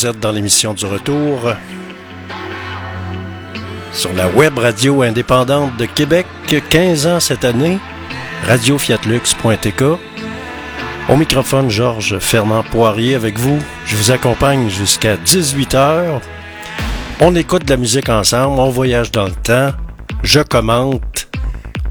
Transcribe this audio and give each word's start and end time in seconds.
Vous 0.00 0.06
êtes 0.06 0.20
dans 0.20 0.32
l'émission 0.32 0.72
du 0.72 0.86
retour 0.86 1.52
sur 3.92 4.10
la 4.14 4.30
web 4.30 4.56
radio 4.56 5.02
indépendante 5.02 5.76
de 5.76 5.84
Québec, 5.84 6.24
15 6.70 7.06
ans 7.06 7.20
cette 7.20 7.44
année, 7.44 7.78
radiofiatlux.tk. 8.46 9.82
Au 11.10 11.16
microphone, 11.16 11.68
Georges 11.68 12.18
Fernand 12.18 12.62
Poirier 12.62 13.14
avec 13.14 13.38
vous. 13.38 13.58
Je 13.84 13.94
vous 13.94 14.10
accompagne 14.10 14.70
jusqu'à 14.70 15.16
18h. 15.16 16.22
On 17.20 17.34
écoute 17.34 17.66
de 17.66 17.70
la 17.70 17.76
musique 17.76 18.08
ensemble, 18.08 18.58
on 18.58 18.70
voyage 18.70 19.10
dans 19.10 19.26
le 19.26 19.32
temps, 19.32 19.72
je 20.22 20.40
commente, 20.40 21.28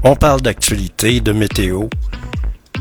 on 0.02 0.16
parle 0.16 0.40
d'actualité, 0.40 1.20
de 1.20 1.30
météo. 1.30 1.84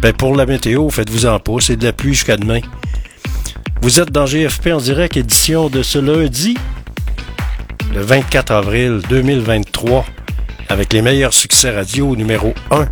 Ben 0.01 0.11
pour 0.11 0.35
la 0.35 0.47
météo, 0.47 0.89
faites-vous 0.89 1.27
en 1.27 1.39
pas, 1.39 1.57
c'est 1.59 1.75
de 1.75 1.85
la 1.85 1.93
pluie 1.93 2.15
jusqu'à 2.15 2.35
demain. 2.35 2.61
Vous 3.81 4.01
êtes 4.01 4.11
dans 4.11 4.25
GFP 4.25 4.67
en 4.73 4.77
direct, 4.77 5.15
édition 5.15 5.69
de 5.69 5.83
ce 5.83 5.99
lundi, 5.99 6.57
le 7.93 8.01
24 8.01 8.51
avril 8.51 8.99
2023, 9.09 10.05
avec 10.67 10.91
les 10.91 11.01
meilleurs 11.01 11.33
succès 11.33 11.71
radio 11.71 12.13
numéro 12.17 12.53
1 12.71 12.87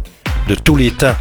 de 0.48 0.56
tous 0.56 0.78
les 0.78 0.92
temps. 0.92 1.16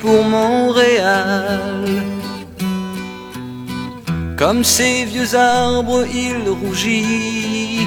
Pour 0.00 0.24
Montréal. 0.24 1.84
Comme 4.38 4.64
ces 4.64 5.04
vieux 5.04 5.34
arbres, 5.34 6.06
il 6.06 6.48
rougit. 6.48 7.86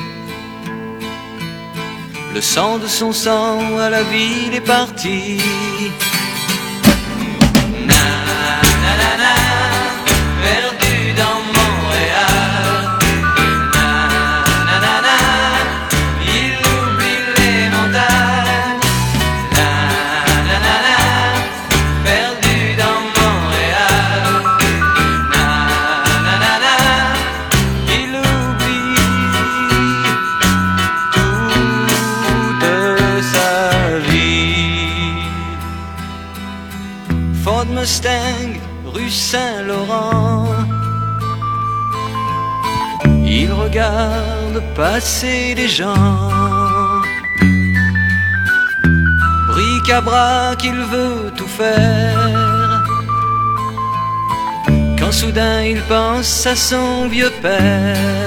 Le 2.34 2.42
sang 2.42 2.78
de 2.78 2.88
son 2.88 3.12
sang 3.12 3.78
à 3.80 3.90
la 3.90 4.04
ville 4.04 4.54
est 4.54 4.62
parti. 4.62 5.42
Passer 44.78 45.56
les 45.56 45.68
gens. 45.68 46.30
Bric-à-brac, 49.50 50.64
il 50.64 50.80
veut 50.94 51.32
tout 51.36 51.48
faire. 51.48 52.84
Quand 55.00 55.12
soudain 55.12 55.64
il 55.64 55.82
pense 55.94 56.46
à 56.46 56.56
son 56.56 57.08
vieux 57.08 57.34
père. 57.42 58.27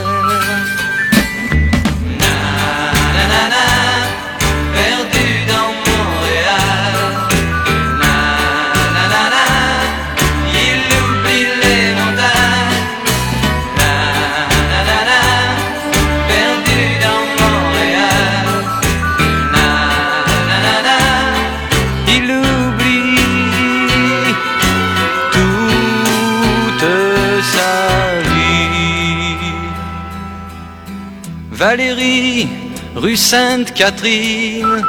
Sainte-Catherine. 33.31 34.82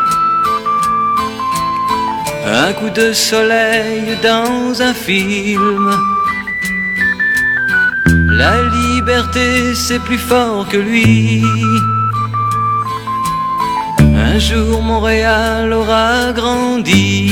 Un 2.44 2.74
coup 2.74 2.90
de 2.90 3.14
soleil 3.14 4.18
dans 4.24 4.82
un 4.82 4.96
film. 4.96 5.92
La 8.42 8.64
liberté, 8.64 9.76
c'est 9.76 10.00
plus 10.00 10.18
fort 10.18 10.68
que 10.68 10.78
lui. 10.78 11.44
Un 14.00 14.40
jour, 14.40 14.82
Montréal 14.82 15.72
aura 15.72 16.32
grandi. 16.34 17.32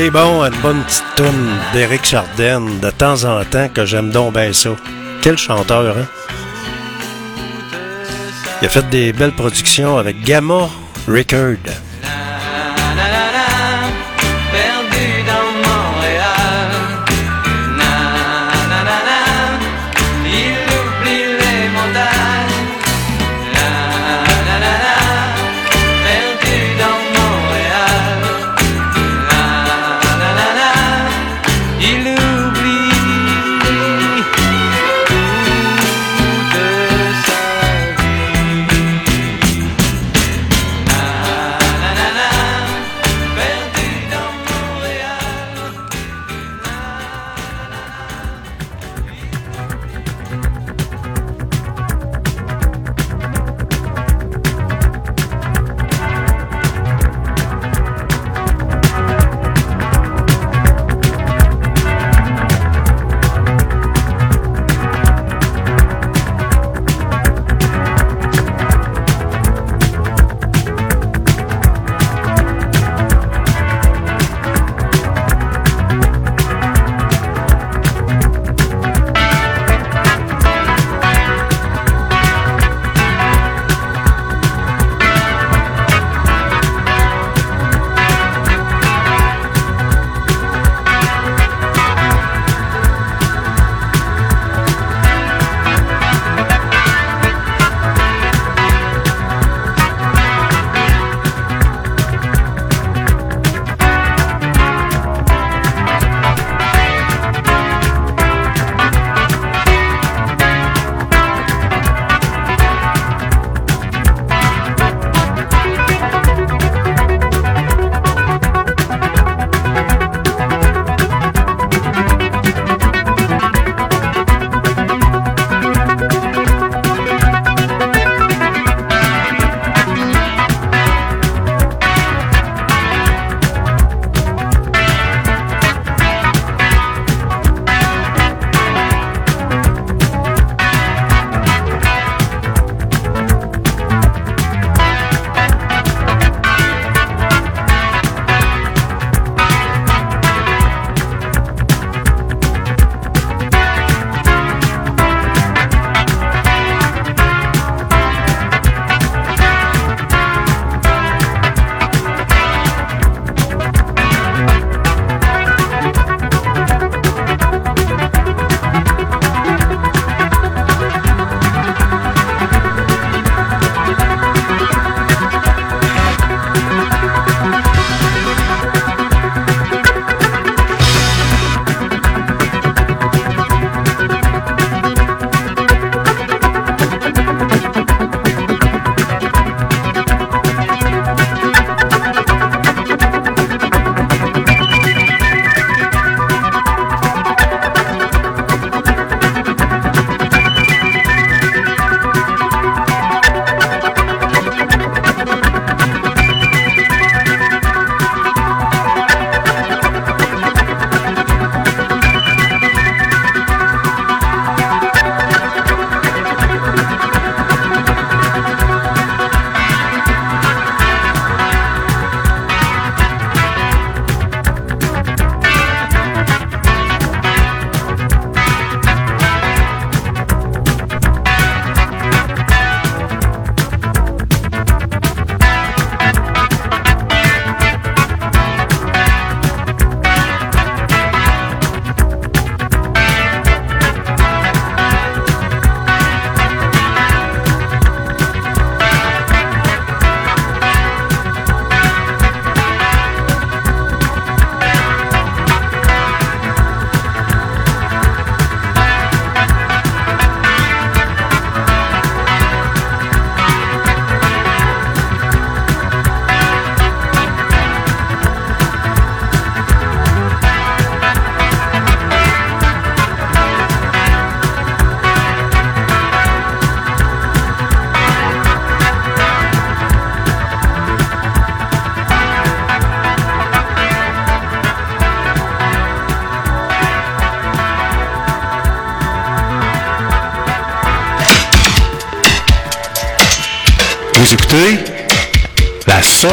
C'est 0.00 0.10
bon, 0.10 0.44
une 0.44 0.56
bonne 0.60 0.84
petite 0.84 1.02
toune 1.16 1.58
d'Éric 1.72 2.04
Chardin, 2.04 2.60
de 2.60 2.90
temps 2.90 3.24
en 3.24 3.44
temps, 3.44 3.68
que 3.68 3.84
j'aime 3.84 4.10
donc 4.10 4.32
bien. 4.34 4.52
Quel 5.22 5.36
chanteur, 5.36 5.98
hein? 5.98 6.06
Il 8.62 8.66
a 8.66 8.68
fait 8.68 8.88
des 8.90 9.12
belles 9.12 9.34
productions 9.34 9.98
avec 9.98 10.22
Gamma 10.22 10.68
Record. 11.08 11.87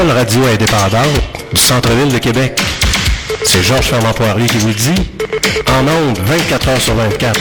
Radio 0.03 0.43
indépendante 0.45 1.21
du 1.53 1.59
centre-ville 1.59 2.11
de 2.11 2.17
Québec. 2.17 2.59
C'est 3.45 3.63
Georges 3.63 3.87
Fernand 3.87 4.13
Poirier 4.13 4.47
qui 4.47 4.57
vous 4.57 4.73
dit. 4.73 4.95
En 5.69 5.87
ondes, 5.87 6.19
24 6.25 6.69
heures 6.69 6.81
sur 6.81 6.95
24. 6.95 7.39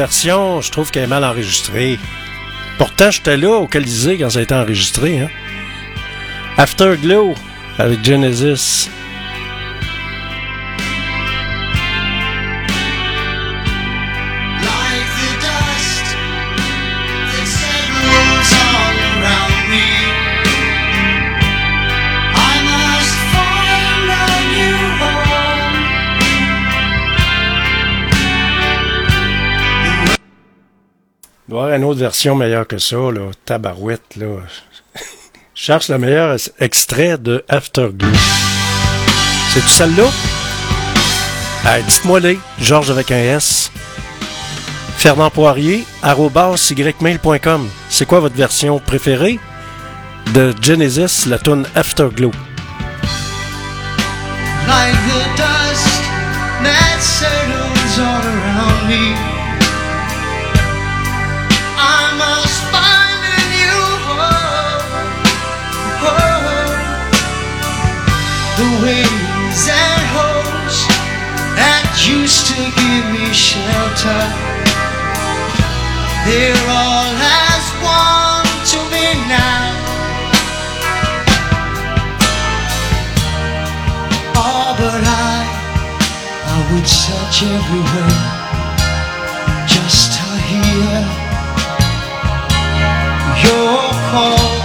Je 0.00 0.70
trouve 0.70 0.92
qu'elle 0.92 1.04
est 1.04 1.08
mal 1.08 1.24
enregistrée. 1.24 1.98
Pourtant, 2.78 3.10
j'étais 3.10 3.36
là 3.36 3.50
au 3.50 3.66
Colisée 3.66 4.16
quand 4.16 4.30
ça 4.30 4.38
a 4.38 4.42
été 4.42 4.54
enregistré. 4.54 5.18
Hein? 5.18 5.28
Afterglow 6.56 7.34
avec 7.78 8.04
Genesis. 8.04 8.88
Version 32.08 32.34
meilleure 32.34 32.66
que 32.66 32.78
ça, 32.78 32.96
là. 32.96 33.32
Tabarouette, 33.44 34.16
là. 34.16 34.38
Cherche 35.54 35.88
le 35.90 35.98
meilleur 35.98 36.36
extrait 36.58 37.18
de 37.18 37.44
Afterglow. 37.50 38.08
C'est-tu 39.52 39.68
celle-là? 39.68 40.04
Dites-moi 41.86 42.20
les, 42.20 42.38
Georges 42.62 42.90
avec 42.90 43.10
un 43.10 43.18
S. 43.18 43.70
Fernand 44.96 45.28
Poirier, 45.28 45.84
ymail.com. 46.02 47.68
C'est 47.90 48.06
quoi 48.06 48.20
votre 48.20 48.36
version 48.36 48.78
préférée 48.78 49.38
de 50.32 50.54
Genesis, 50.62 51.26
la 51.28 51.38
tune 51.38 51.66
Afterglow? 51.74 52.30
The 54.66 55.24
dust 55.36 56.02
that 56.62 57.00
settles 57.00 57.98
all 57.98 58.22
around 58.22 58.88
me. 58.88 59.27
The 68.58 68.64
winds 68.82 69.68
and 69.70 70.02
hopes 70.18 70.78
that 71.54 71.86
used 72.10 72.50
to 72.50 72.58
give 72.58 73.06
me 73.14 73.30
shelter, 73.30 74.22
they're 76.26 76.66
all 76.66 77.14
as 77.22 77.66
one 77.78 78.50
to 78.74 78.78
me 78.90 79.14
now. 79.30 79.78
Oh, 84.34 84.74
but 84.74 85.06
I, 85.06 85.38
I 86.50 86.56
would 86.74 86.88
search 86.88 87.46
everywhere 87.46 88.26
just 89.70 90.18
to 90.18 90.26
hear 90.50 90.98
your 93.38 93.86
call. 94.10 94.57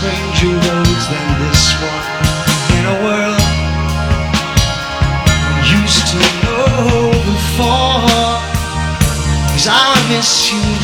Stranger 0.00 0.48
roads 0.48 1.04
than 1.12 1.26
this 1.44 1.76
one 1.76 2.04
in 2.72 2.84
a 2.88 2.96
world 3.04 3.36
I 5.44 5.60
used 5.76 6.06
to 6.12 6.16
know 6.40 7.12
before. 7.28 8.40
Cause 9.52 9.68
I 9.68 9.92
miss 10.08 10.32
you 10.50 10.79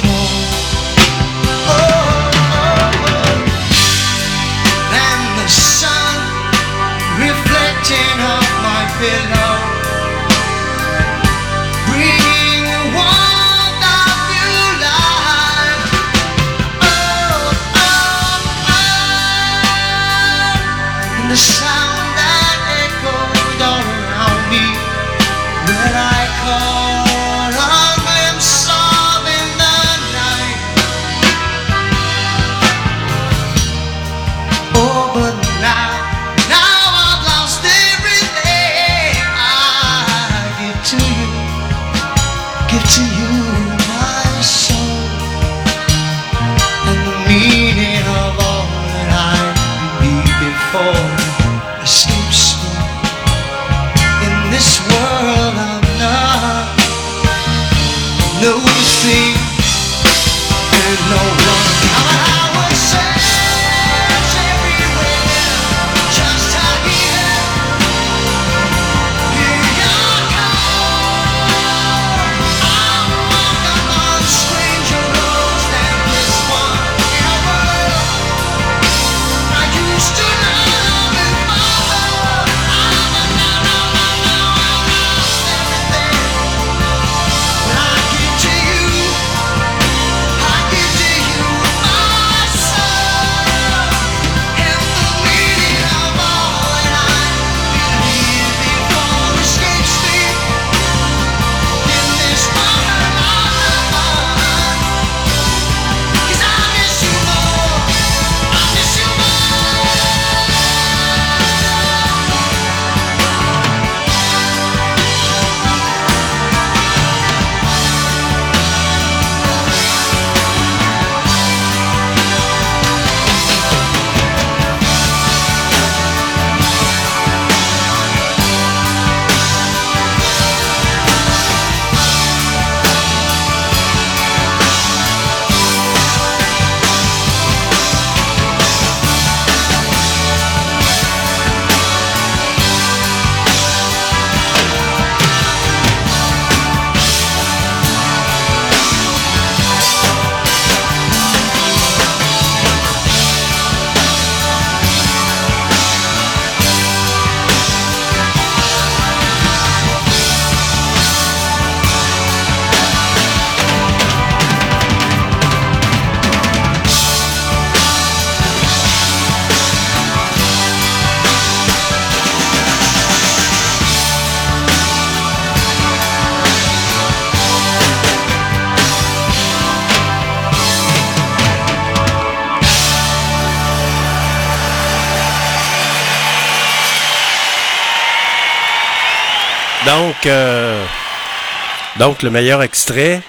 Donc, 191.98 192.22
le 192.22 192.30
meilleur 192.30 192.62
extrait 192.62 193.22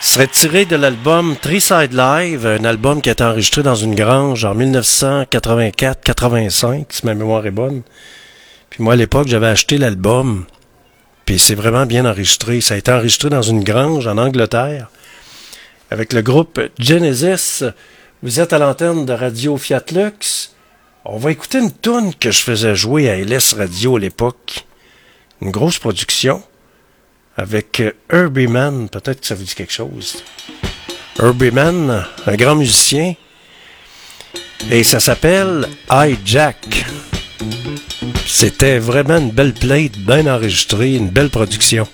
serait 0.00 0.26
tiré 0.26 0.64
de 0.66 0.76
l'album 0.76 1.36
Three 1.40 1.60
Side 1.60 1.92
Live, 1.92 2.46
un 2.46 2.64
album 2.64 3.00
qui 3.00 3.08
a 3.08 3.12
été 3.12 3.22
enregistré 3.24 3.62
dans 3.62 3.76
une 3.76 3.94
grange 3.94 4.44
en 4.44 4.54
1984-85, 4.54 6.84
si 6.90 7.06
ma 7.06 7.14
mémoire 7.14 7.46
est 7.46 7.50
bonne. 7.50 7.82
Puis 8.70 8.82
moi, 8.82 8.94
à 8.94 8.96
l'époque, 8.96 9.28
j'avais 9.28 9.46
acheté 9.46 9.78
l'album, 9.78 10.46
puis 11.24 11.38
c'est 11.38 11.54
vraiment 11.54 11.86
bien 11.86 12.04
enregistré. 12.04 12.60
Ça 12.60 12.74
a 12.74 12.76
été 12.76 12.90
enregistré 12.92 13.30
dans 13.30 13.42
une 13.42 13.64
grange 13.64 14.06
en 14.06 14.18
Angleterre, 14.18 14.88
avec 15.90 16.12
le 16.12 16.20
groupe 16.22 16.60
Genesis. 16.78 17.64
Vous 18.22 18.40
êtes 18.40 18.52
à 18.52 18.58
l'antenne 18.58 19.06
de 19.06 19.12
Radio 19.12 19.56
Fiat 19.56 19.84
Lux. 19.92 20.52
On 21.04 21.18
va 21.18 21.30
écouter 21.30 21.58
une 21.58 21.72
tune 21.72 22.12
que 22.14 22.32
je 22.32 22.40
faisais 22.40 22.74
jouer 22.74 23.08
à 23.08 23.16
LS 23.16 23.54
Radio 23.54 23.96
à 23.96 24.00
l'époque. 24.00 24.66
Une 25.42 25.50
grosse 25.50 25.78
production 25.78 26.42
avec 27.36 27.82
Herbie 28.10 28.46
Man. 28.46 28.88
Peut-être 28.88 29.20
que 29.20 29.26
ça 29.26 29.34
vous 29.34 29.44
dit 29.44 29.54
quelque 29.54 29.72
chose. 29.72 30.24
Herbie 31.18 31.50
Man, 31.50 32.06
un 32.26 32.34
grand 32.36 32.56
musicien. 32.56 33.14
Et 34.70 34.82
ça 34.82 35.00
s'appelle 35.00 35.68
I 35.90 36.16
Jack. 36.24 36.86
C'était 38.26 38.78
vraiment 38.78 39.18
une 39.18 39.30
belle 39.30 39.54
plate, 39.54 39.98
bien 39.98 40.26
enregistrée, 40.26 40.94
une 40.94 41.10
belle 41.10 41.30
production. 41.30 41.86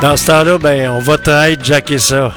Dans 0.00 0.16
ce 0.16 0.26
temps-là, 0.26 0.56
ben, 0.56 0.90
on 0.90 0.98
va 0.98 1.18
te 1.18 1.30
jacker 1.62 1.98
ça. 1.98 2.32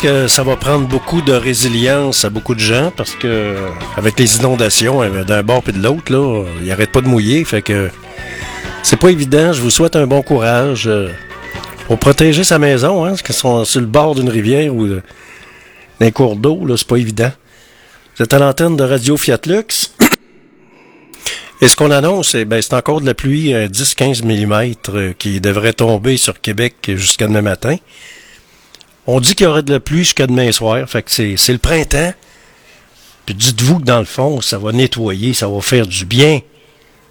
que 0.00 0.28
ça 0.28 0.42
va 0.42 0.56
prendre 0.56 0.88
beaucoup 0.88 1.20
de 1.20 1.32
résilience 1.32 2.24
à 2.24 2.30
beaucoup 2.30 2.54
de 2.54 2.60
gens 2.60 2.90
parce 2.96 3.14
que 3.14 3.54
avec 3.96 4.18
les 4.18 4.38
inondations 4.38 5.02
hein, 5.02 5.10
d'un 5.26 5.42
bord 5.42 5.62
puis 5.62 5.74
de 5.74 5.82
l'autre, 5.82 6.10
là, 6.10 6.44
ils 6.60 6.68
n'arrêtent 6.68 6.92
pas 6.92 7.02
de 7.02 7.08
mouiller. 7.08 7.44
Fait 7.44 7.60
que 7.60 7.90
c'est 8.82 8.98
pas 8.98 9.10
évident. 9.10 9.52
Je 9.52 9.60
vous 9.60 9.70
souhaite 9.70 9.96
un 9.96 10.06
bon 10.06 10.22
courage. 10.22 10.86
Euh, 10.86 11.10
pour 11.86 11.98
protéger 11.98 12.44
sa 12.44 12.58
maison, 12.58 13.04
hein, 13.04 13.10
parce 13.10 13.22
qu'ils 13.22 13.34
sont 13.34 13.64
sur 13.64 13.80
le 13.80 13.86
bord 13.86 14.14
d'une 14.14 14.28
rivière 14.28 14.74
ou 14.74 14.84
euh, 14.84 15.02
d'un 16.00 16.10
cours 16.12 16.36
d'eau, 16.36 16.64
là, 16.64 16.76
c'est 16.76 16.86
pas 16.86 16.96
évident. 16.96 17.32
Vous 18.16 18.22
êtes 18.22 18.32
à 18.32 18.38
l'antenne 18.38 18.76
de 18.76 18.84
Radio 18.84 19.16
Fiat 19.16 19.40
Lux. 19.46 19.92
Et 21.60 21.68
ce 21.68 21.76
qu'on 21.76 21.90
annonce, 21.90 22.34
eh 22.34 22.44
ben, 22.44 22.62
c'est 22.62 22.74
encore 22.74 23.00
de 23.00 23.06
la 23.06 23.14
pluie 23.14 23.52
à 23.54 23.66
10-15 23.66 24.24
mm 24.24 25.14
qui 25.18 25.40
devrait 25.40 25.74
tomber 25.74 26.16
sur 26.16 26.40
Québec 26.40 26.74
jusqu'à 26.94 27.26
demain 27.26 27.42
matin. 27.42 27.76
On 29.12 29.18
dit 29.18 29.34
qu'il 29.34 29.42
y 29.42 29.48
aurait 29.48 29.64
de 29.64 29.72
la 29.72 29.80
pluie 29.80 30.04
jusqu'à 30.04 30.28
demain 30.28 30.52
soir. 30.52 30.88
Fait 30.88 31.02
que 31.02 31.10
c'est, 31.10 31.34
le 31.48 31.58
printemps. 31.58 32.14
Puis 33.26 33.34
dites-vous 33.34 33.80
que 33.80 33.84
dans 33.84 33.98
le 33.98 34.04
fond, 34.04 34.40
ça 34.40 34.56
va 34.56 34.70
nettoyer, 34.70 35.34
ça 35.34 35.48
va 35.48 35.60
faire 35.60 35.84
du 35.84 36.04
bien. 36.04 36.42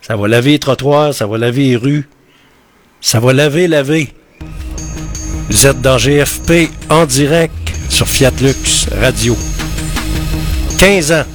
Ça 0.02 0.16
va 0.16 0.30
laver 0.30 0.52
les 0.52 0.60
trottoirs, 0.60 1.14
ça 1.14 1.28
va 1.28 1.38
laver 1.38 1.64
les 1.64 1.76
rues. 1.76 2.08
Ça 3.02 3.20
va 3.20 3.34
laver, 3.34 3.68
laver. 3.68 4.14
Vous 5.50 5.68
êtes 5.68 5.82
dans 5.82 5.98
GFP 5.98 6.70
en 6.90 7.06
direct 7.06 7.52
sur 7.90 8.08
Fiat 8.08 8.32
Lux 8.40 8.88
Radio. 9.02 9.36
15 10.80 11.12
ans. 11.12 11.26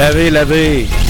Lavez, 0.00 0.32
lavez. 0.32 1.09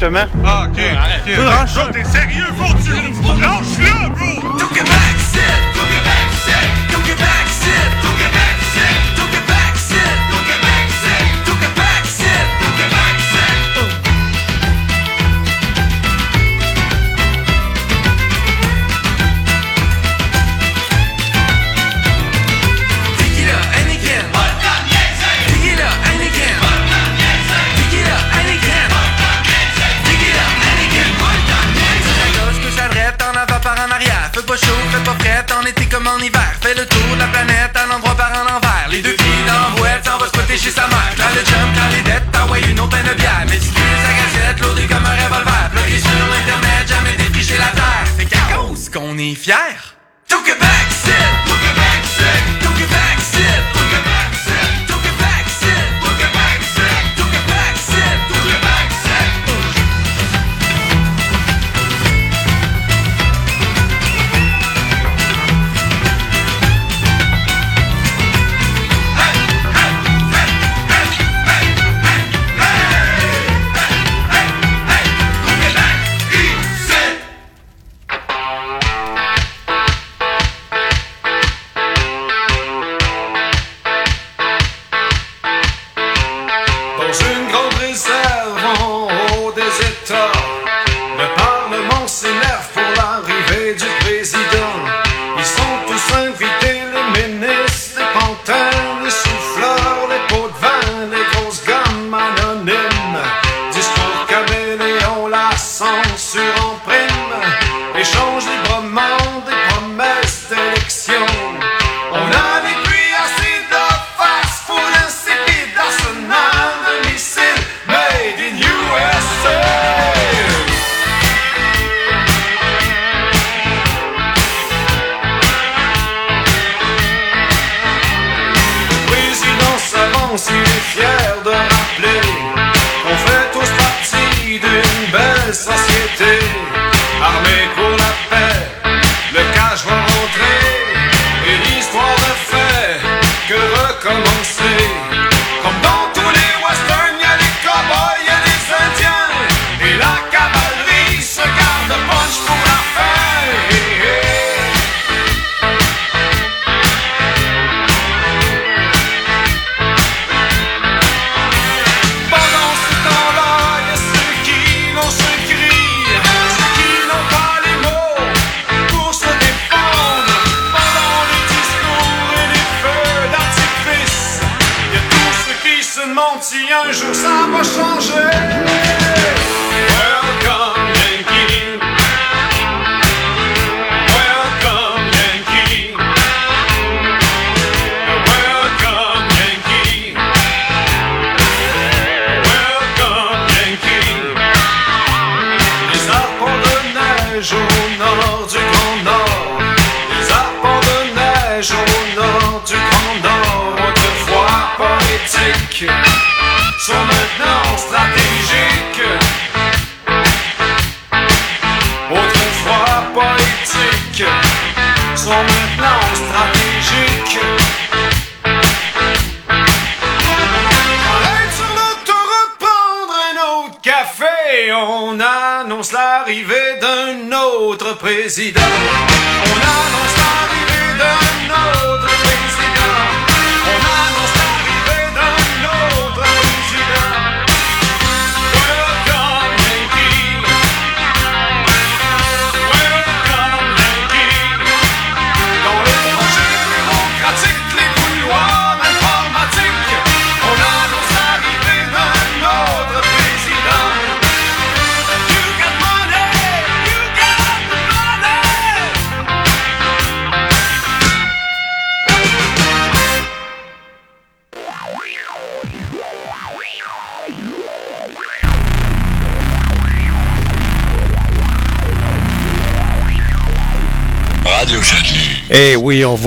justement. 0.00 0.29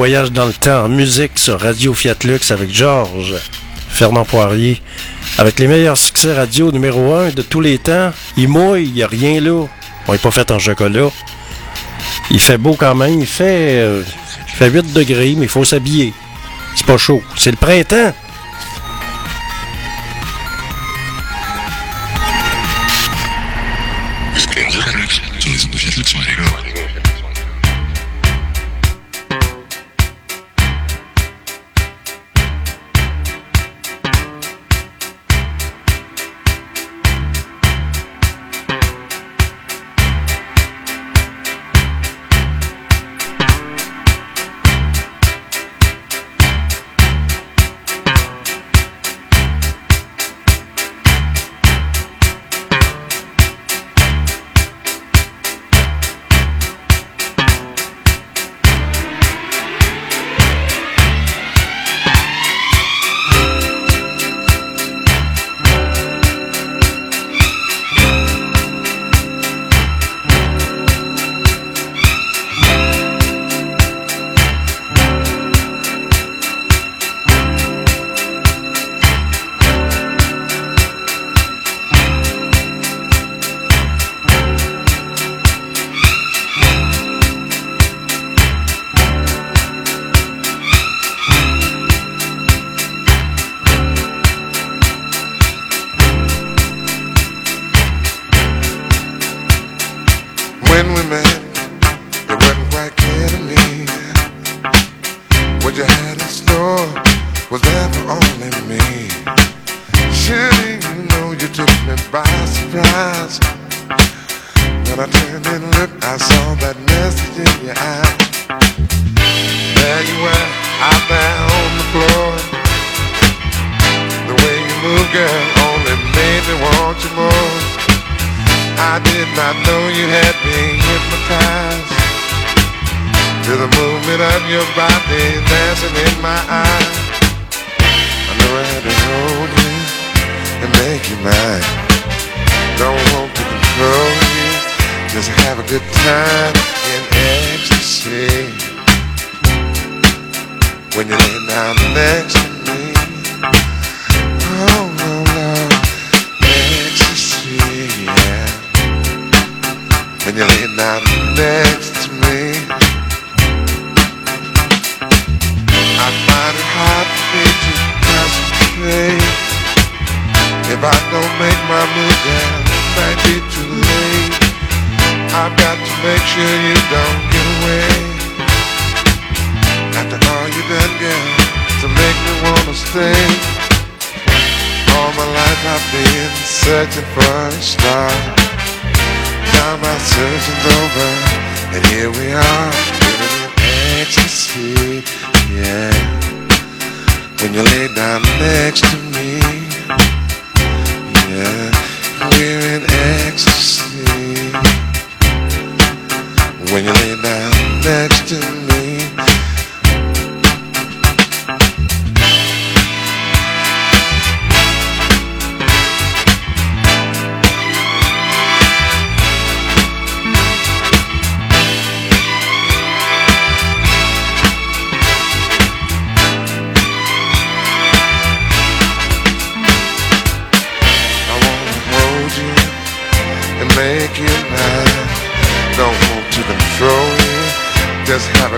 voyage 0.04 0.34
dans 0.34 0.48
le 0.48 0.52
temps 0.52 0.90
musique 0.90 1.40
sur 1.40 1.62
Radio 1.62 1.94
Fiat 1.94 2.18
Lux 2.26 2.52
avec 2.52 2.74
Georges 2.74 3.36
Fernand 3.88 4.26
Poirier. 4.26 4.82
Avec 5.38 5.60
les 5.60 5.68
meilleurs 5.68 5.98
succès 5.98 6.34
radio 6.34 6.74
numéro 6.74 7.14
1 7.14 7.30
de 7.30 7.42
tous 7.42 7.62
les 7.62 7.78
temps. 7.78 8.12
Il 8.36 8.50
mouille, 8.50 8.84
il 8.84 8.92
n'y 8.96 9.04
a 9.04 9.08
rien 9.08 9.40
là. 9.40 9.66
On 10.06 10.12
n'est 10.12 10.18
pas 10.18 10.32
fait 10.32 10.52
en 10.52 10.60
chocolat. 10.60 11.10
Il 12.32 12.42
fait 12.42 12.58
beau 12.58 12.76
quand 12.78 12.96
même. 12.96 13.18
Il 13.18 13.26
fait, 13.26 13.80
euh, 13.80 14.04
fait 14.46 14.70
8 14.70 14.92
degrés, 14.92 15.36
mais 15.38 15.46
il 15.46 15.50
faut 15.50 15.64
s'habiller. 15.64 16.14
C'est 16.76 16.86
pas 16.86 16.98
chaud. 16.98 17.24
C'est 17.38 17.52
le 17.52 17.56
printemps. 17.56 18.14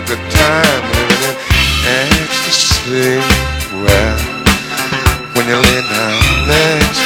good 0.07 0.19
time 0.29 0.83
living 0.91 1.23
in 1.23 1.35
ecstasy. 2.21 3.17
Well, 3.73 4.17
when 5.33 5.47
you 5.47 5.55
lay 5.55 5.81
down 5.81 6.47
next 6.47 7.04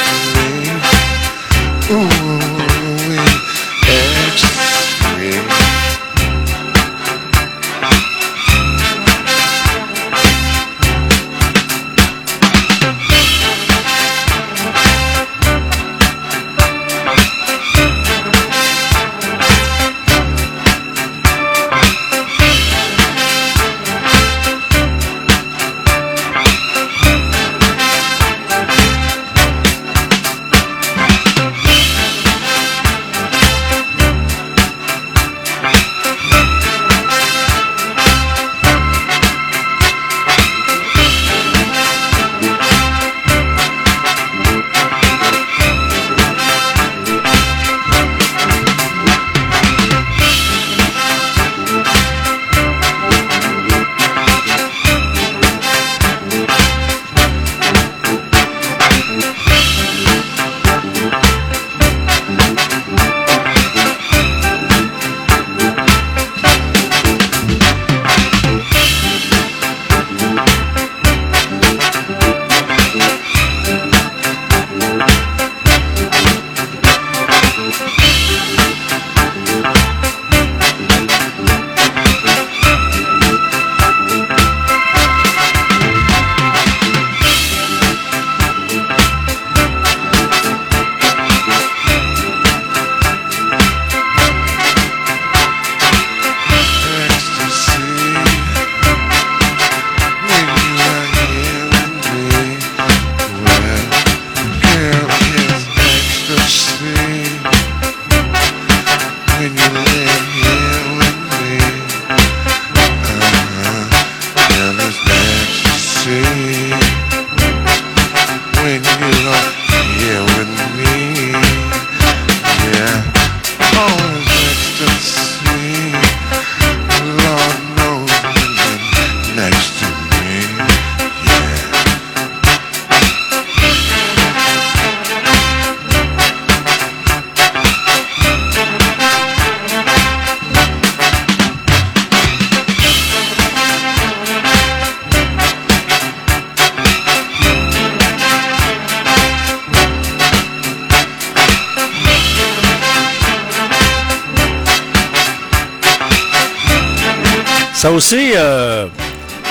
Euh, 158.12 158.88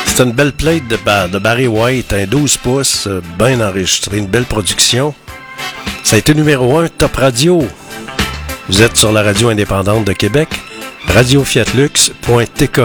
c'est 0.05 0.23
une 0.23 0.33
belle 0.33 0.51
plate 0.51 0.85
de, 0.87 0.97
de, 1.31 1.39
Barry 1.39 1.67
White, 1.67 2.11
un 2.11 2.25
12 2.25 2.57
pouces, 2.57 3.07
euh, 3.07 3.21
bien 3.37 3.61
enregistré, 3.61 4.17
une 4.17 4.27
belle 4.27 4.43
production. 4.43 5.13
Ça 6.03 6.17
a 6.17 6.19
été 6.19 6.33
numéro 6.33 6.77
1 6.77 6.89
Top 6.89 7.15
Radio. 7.15 7.65
Vous 8.67 8.81
êtes 8.81 8.97
sur 8.97 9.13
la 9.13 9.23
radio 9.23 9.49
indépendante 9.49 10.03
de 10.03 10.13
Québec, 10.13 10.49
radiofiatlux.tk. 11.07 12.81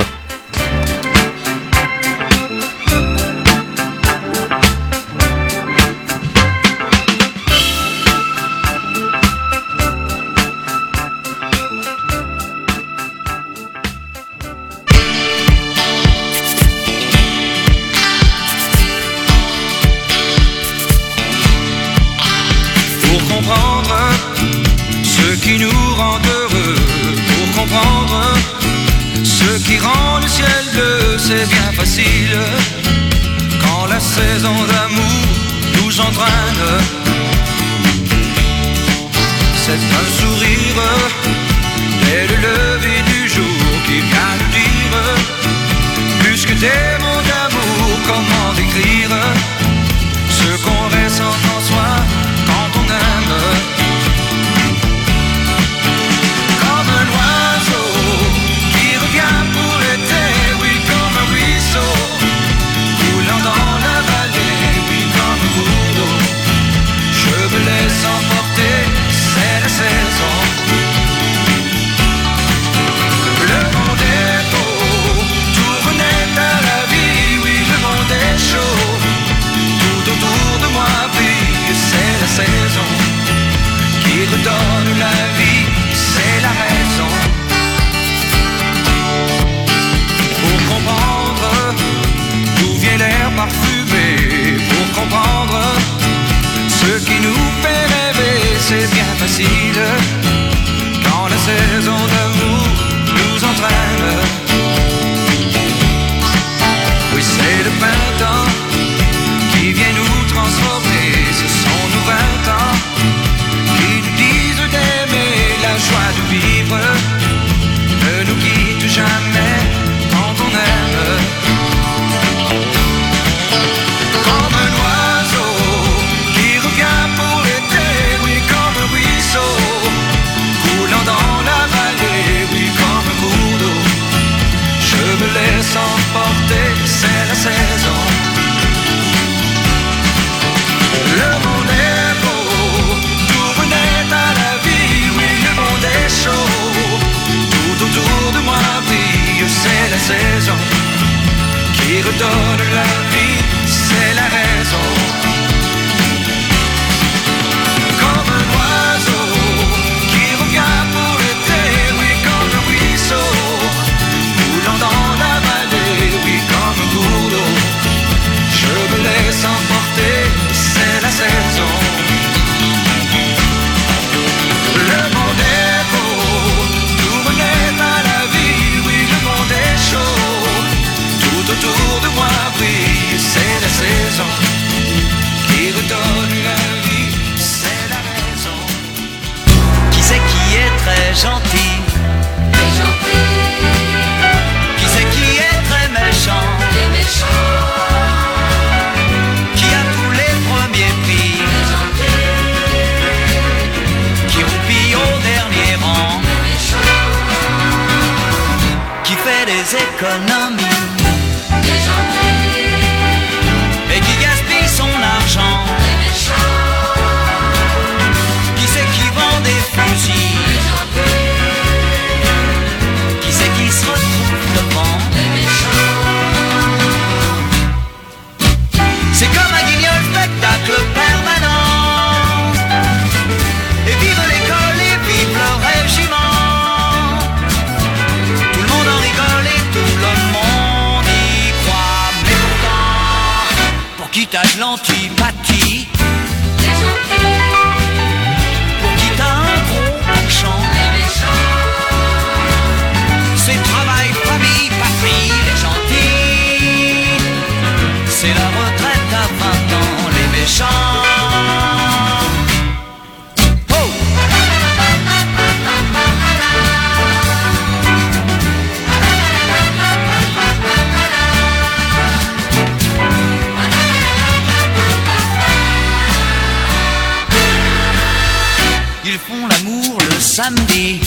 Ils 279.14 279.20
font 279.20 279.46
l'amour 279.46 279.96
le 280.00 280.18
samedi. 280.18 281.00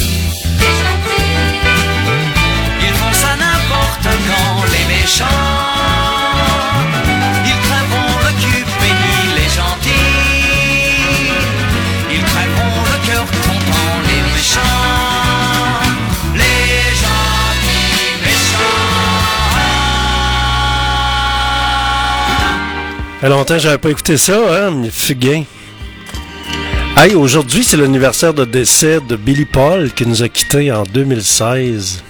Ils 2.82 2.94
font 2.94 3.12
ça 3.12 3.36
n'importe 3.36 4.08
quand, 4.28 4.64
les 4.72 4.86
méchants. 4.96 5.26
Ils 7.44 7.60
crèveront 7.68 8.18
le 8.24 8.32
cul 8.42 8.64
béni, 8.80 9.20
les 9.36 9.50
gentils. 9.60 11.34
Ils 12.10 12.24
crèveront 12.24 12.82
le 12.92 12.98
cœur 13.08 13.26
content, 13.44 13.96
les 14.08 14.22
méchants. 14.32 14.86
Les 16.34 16.72
gentils 17.04 18.16
méchants. 18.24 18.80
À 23.22 23.28
longtemps, 23.28 23.60
j'avais 23.60 23.78
pas 23.78 23.90
écouté 23.90 24.16
ça, 24.16 24.38
hein, 24.50 24.84
Fugain. 24.94 25.44
Hey, 27.00 27.14
aujourd'hui, 27.14 27.64
c'est 27.64 27.78
l'anniversaire 27.78 28.34
de 28.34 28.44
décès 28.44 29.00
de 29.00 29.16
Billy 29.16 29.46
Paul 29.46 29.92
qui 29.94 30.04
nous 30.08 30.24
a 30.24 30.30
quittés 30.30 30.72
en 30.72 30.82
2016 30.82 32.04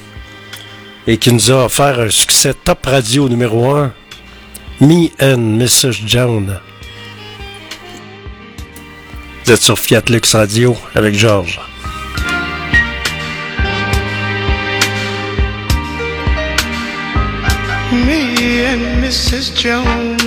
et 1.06 1.18
qui 1.18 1.34
nous 1.34 1.52
a 1.52 1.66
offert 1.66 2.00
un 2.00 2.10
succès 2.10 2.54
top 2.54 2.86
radio 2.86 3.28
numéro 3.28 3.70
1, 3.70 3.92
Me 4.80 5.10
and 5.22 5.58
Mrs. 5.58 6.08
Joan. 6.08 6.62
Vous 9.44 9.52
êtes 9.52 9.62
sur 9.62 9.78
Fiat 9.78 10.04
Lux 10.08 10.34
Radio 10.34 10.78
avec 10.96 11.16
Georges. 11.16 11.60
Me 17.92 18.72
and 18.72 19.02
Mrs. 19.02 19.52
Jones. 19.54 20.27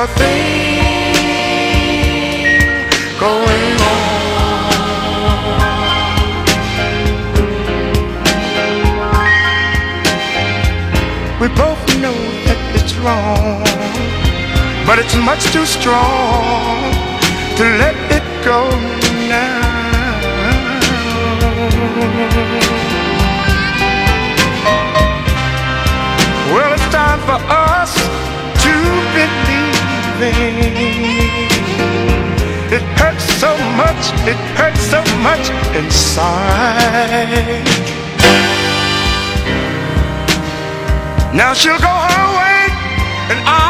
a 0.00 0.06
thing 0.06 1.58
going 3.18 3.72
on. 3.82 4.18
We 11.40 11.48
both 11.48 11.82
know 12.02 12.14
that 12.46 12.60
it's 12.78 12.94
wrong, 13.02 13.64
but 14.86 15.00
it's 15.00 15.16
much 15.16 15.42
too 15.52 15.66
strong 15.66 16.94
to 17.58 17.64
let 17.82 17.96
it 18.16 18.26
go 18.44 18.70
now. 19.26 19.66
Well, 26.54 26.72
it's 26.72 26.88
time 26.94 27.20
for 27.26 27.40
us 27.50 27.92
to 28.62 28.74
believe 29.14 29.57
in. 30.22 30.58
It 32.70 32.82
hurts 33.00 33.24
so 33.40 33.52
much, 33.76 34.12
it 34.28 34.40
hurts 34.58 34.82
so 34.94 35.00
much 35.22 35.50
inside. 35.74 37.64
Now 41.34 41.52
she'll 41.54 41.78
go 41.78 41.94
her 42.10 42.26
way, 42.38 42.60
and 43.30 43.40
I'll 43.46 43.67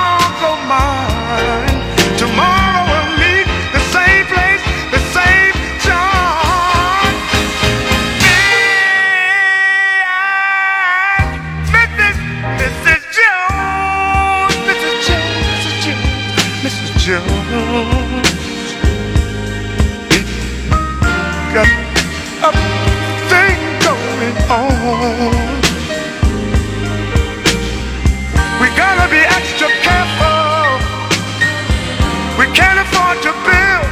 can't 32.58 32.80
afford 32.82 33.16
to 33.22 33.30
build 33.46 33.86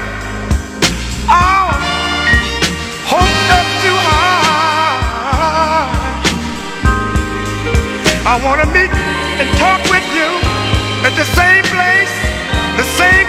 oh, 1.31 1.39
our 1.39 1.71
hopes 3.07 3.47
up 3.59 3.69
too 3.83 3.99
high. 4.11 5.87
I 8.27 8.35
wanna 8.43 8.67
meet 8.75 8.91
and 9.41 9.49
talk 9.63 9.81
with 9.95 10.07
you 10.19 10.31
at 11.07 11.15
the 11.15 11.27
same 11.39 11.65
place, 11.75 12.15
the 12.81 12.87
same 12.99 13.27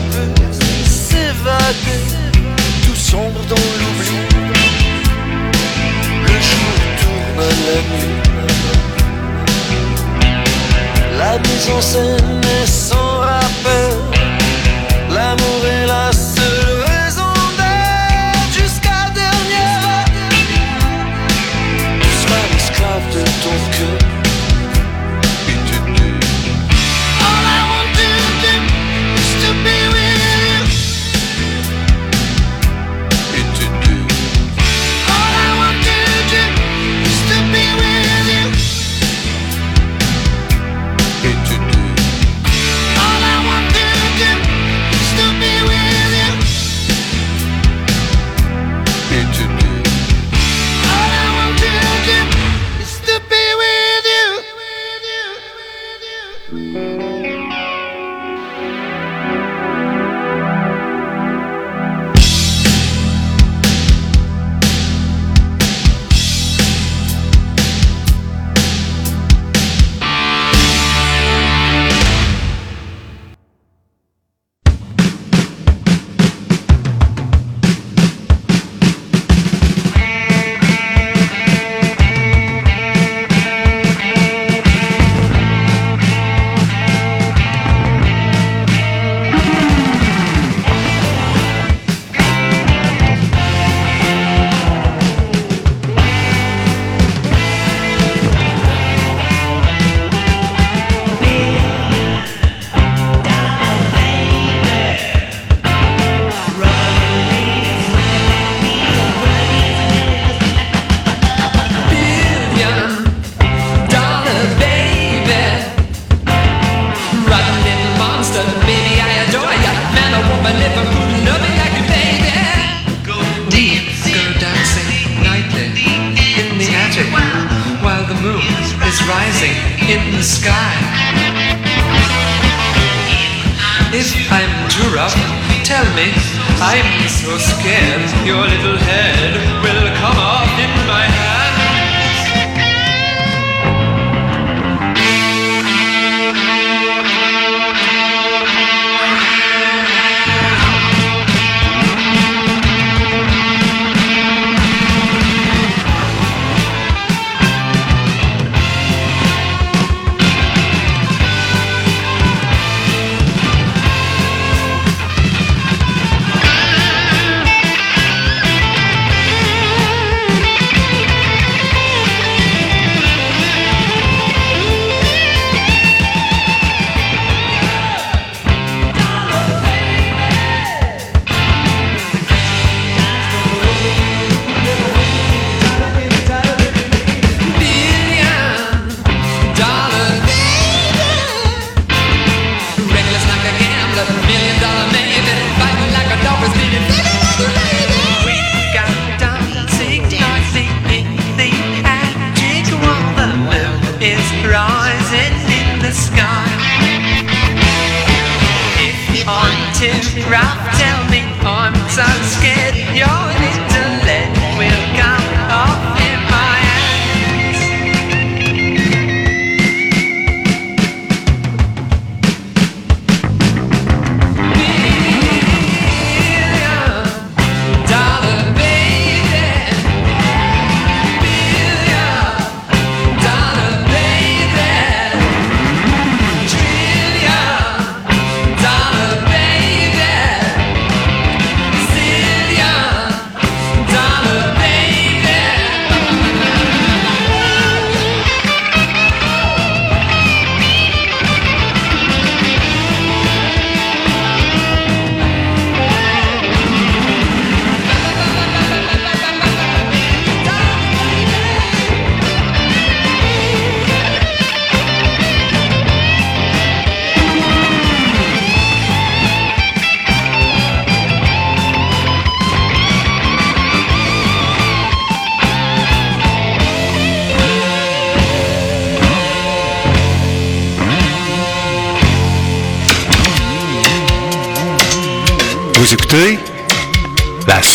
peut 0.00 0.32
s'évader, 0.84 2.02
tout 2.84 2.94
sombre 2.94 3.40
dans 3.48 3.66
l'oubli. 3.78 4.18
Le 6.22 6.36
jour 6.48 6.74
tourne 7.00 7.42
la 7.66 7.78
nuit. 7.90 8.18
La 11.18 11.34
mise 11.38 11.68
en 11.76 11.80
scène 11.80 12.40
est 12.62 12.66
sans 12.66 13.07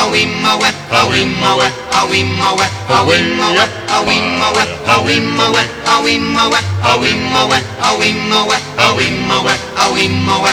awimawe, 0.00 0.68
awimawe, 1.00 1.66
awimawe, 1.98 2.66
awimawe, 2.96 3.64
awimawe, 3.96 4.62
awimawe, 4.88 5.62
awimawe, 5.86 5.88
awimawe, 5.94 6.58
awimawe, 6.90 7.58
awimawe, 7.88 8.56
awimawe, 8.78 9.52
awimawe. 9.84 10.52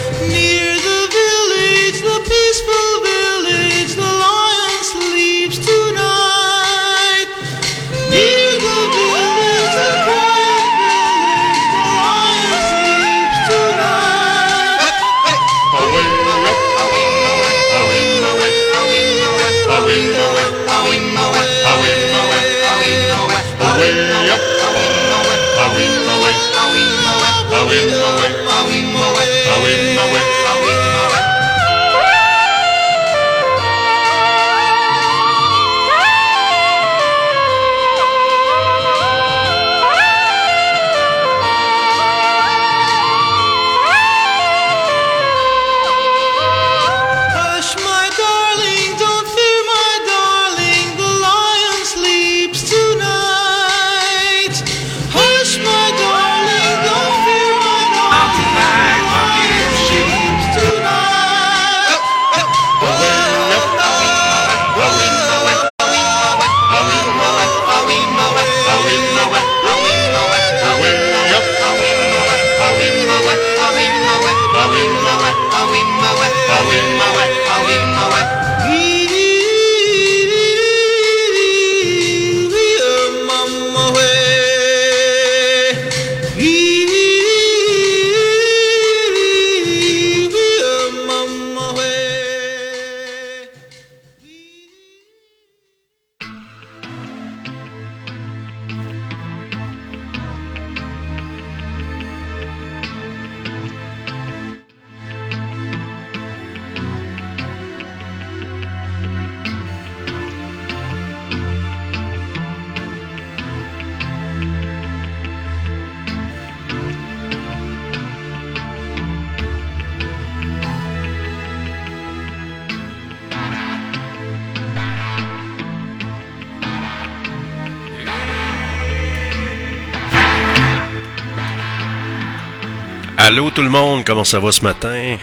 Allô 133.23 133.51
tout 133.51 133.61
le 133.61 133.69
monde, 133.69 134.03
comment 134.05 134.23
ça 134.23 134.39
va 134.39 134.51
ce 134.51 134.61
matin? 134.63 135.17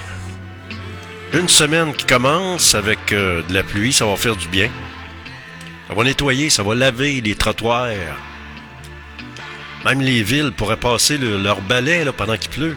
Une 1.33 1.49
semaine 1.49 1.93
qui 1.95 2.07
commence 2.07 2.75
avec 2.75 3.13
euh, 3.13 3.43
de 3.49 3.53
la 3.55 3.63
pluie, 3.63 3.93
ça 3.93 4.07
va 4.07 4.17
faire 4.17 4.37
du 4.37 4.49
bien. 4.49 4.71
Ça 5.89 5.95
va 5.95 6.05
nettoyer, 6.05 6.49
ça 6.49 6.63
va 6.63 6.75
laver 6.75 7.21
les 7.21 7.35
trottoirs. 7.35 7.91
Même 9.85 10.01
les 10.01 10.23
villes 10.23 10.53
pourraient 10.53 10.77
passer 10.77 11.19
le- 11.19 11.39
leur 11.43 11.61
balai 11.63 12.05
là, 12.05 12.13
pendant 12.13 12.37
qu'il 12.37 12.51
pleut. 12.51 12.77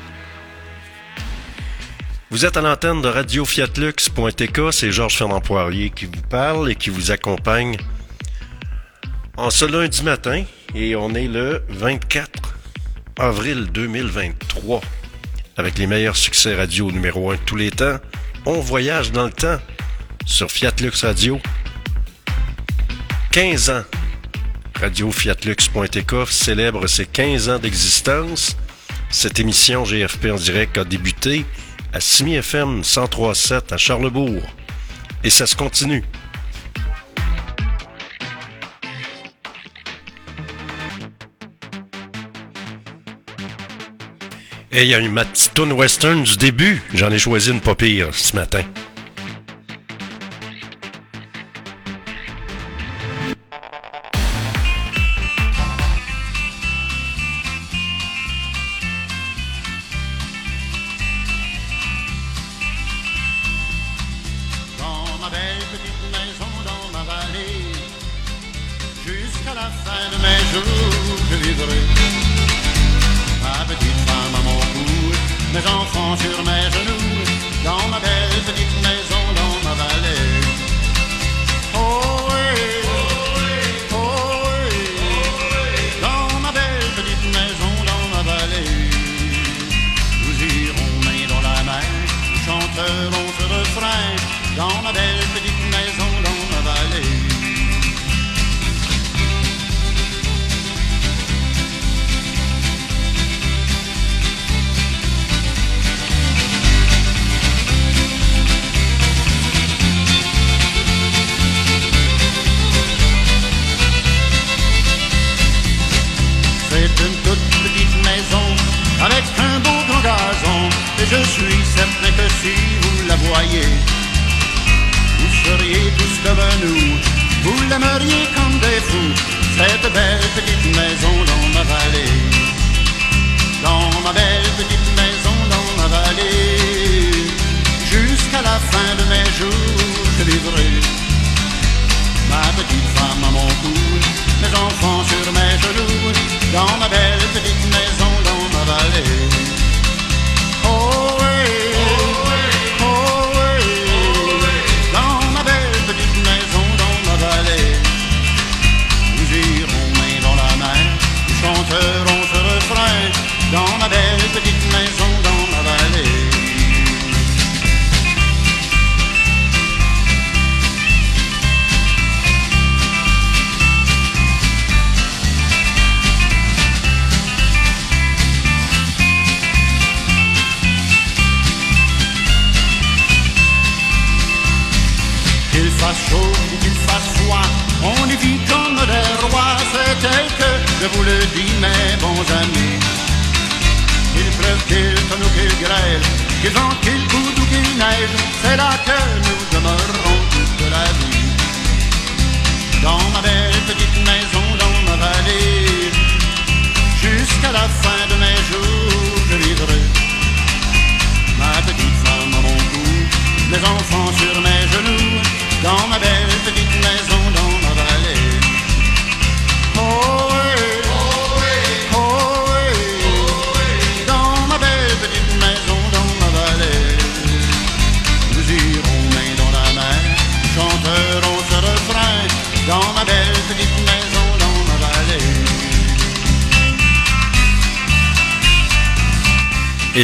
Vous 2.29 2.45
êtes 2.45 2.57
à 2.57 2.61
l'antenne 2.61 3.01
de 3.01 3.07
Radio 3.09 3.43
Fiatlux.tk, 3.45 4.71
c'est 4.71 4.91
Georges 4.91 5.17
Fernand 5.17 5.41
Poirier 5.41 5.89
qui 5.89 6.05
vous 6.05 6.21
parle 6.29 6.71
et 6.71 6.75
qui 6.75 6.89
vous 6.89 7.11
accompagne 7.11 7.77
en 9.37 9.49
ce 9.49 9.65
lundi 9.65 10.03
matin. 10.03 10.43
Et 10.73 10.95
on 10.95 11.13
est 11.13 11.27
le 11.27 11.61
24 11.69 12.55
avril 13.19 13.67
2023 13.73 14.81
avec 15.57 15.77
les 15.77 15.87
meilleurs 15.87 16.15
succès 16.15 16.55
radio 16.55 16.91
numéro 16.91 17.31
1 17.31 17.35
de 17.35 17.39
tous 17.45 17.55
les 17.55 17.71
temps. 17.71 17.97
On 18.45 18.59
voyage 18.59 19.11
dans 19.11 19.25
le 19.25 19.31
temps 19.31 19.59
sur 20.25 20.51
Fiat 20.51 20.73
Lux 20.79 21.03
Radio. 21.03 21.39
15 23.31 23.69
ans. 23.69 23.83
Radio 24.79 25.11
Fiatlux.tk 25.11 26.27
célèbre 26.29 26.87
ses 26.87 27.05
15 27.05 27.49
ans 27.49 27.59
d'existence. 27.59 28.57
Cette 29.09 29.39
émission 29.39 29.83
GFP 29.83 30.27
en 30.31 30.35
direct 30.35 30.77
a 30.77 30.83
débuté 30.83 31.45
à 31.93 31.99
Simi 31.99 32.35
FM 32.35 32.81
103.7 32.81 33.73
à 33.73 33.77
Charlebourg. 33.77 34.41
Et 35.23 35.29
ça 35.29 35.45
se 35.45 35.55
continue. 35.55 36.03
Et 44.73 44.83
il 44.83 44.87
y 44.87 44.95
a 44.95 44.99
une 44.99 45.11
ma 45.11 45.25
petite 45.25 45.59
western 45.59 46.23
du 46.23 46.37
début. 46.37 46.81
J'en 46.93 47.11
ai 47.11 47.19
choisi 47.19 47.51
une 47.51 47.59
pas 47.59 47.75
pire 47.75 48.07
ce 48.13 48.35
matin. 48.37 48.61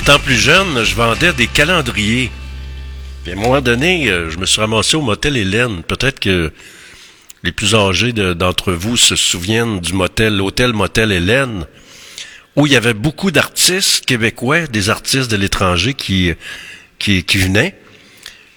Étant 0.07 0.19
plus 0.19 0.37
jeune, 0.37 0.85
je 0.85 0.95
vendais 0.95 1.33
des 1.33 1.47
calendriers. 1.47 2.31
Puis 3.23 3.33
à 3.33 3.35
un 3.35 3.39
moment 3.41 3.59
donné, 3.59 4.09
euh, 4.09 4.29
je 4.29 4.37
me 4.37 4.45
suis 4.45 4.61
ramassé 4.61 4.95
au 4.95 5.01
motel 5.01 5.35
Hélène. 5.35 5.83
Peut-être 5.83 6.21
que 6.21 6.53
les 7.43 7.51
plus 7.51 7.75
âgés 7.75 8.13
de- 8.13 8.31
d'entre 8.31 8.71
vous 8.71 8.95
se 8.95 9.17
souviennent 9.17 9.81
du 9.81 9.91
motel, 9.91 10.37
l'hôtel 10.37 10.71
motel 10.71 11.11
Hélène, 11.11 11.65
où 12.55 12.65
il 12.67 12.71
y 12.71 12.77
avait 12.77 12.93
beaucoup 12.93 13.31
d'artistes 13.31 14.05
québécois, 14.05 14.67
des 14.67 14.89
artistes 14.89 15.29
de 15.29 15.35
l'étranger 15.35 15.93
qui, 15.93 16.31
qui, 16.99 17.25
qui 17.25 17.37
venaient. 17.39 17.77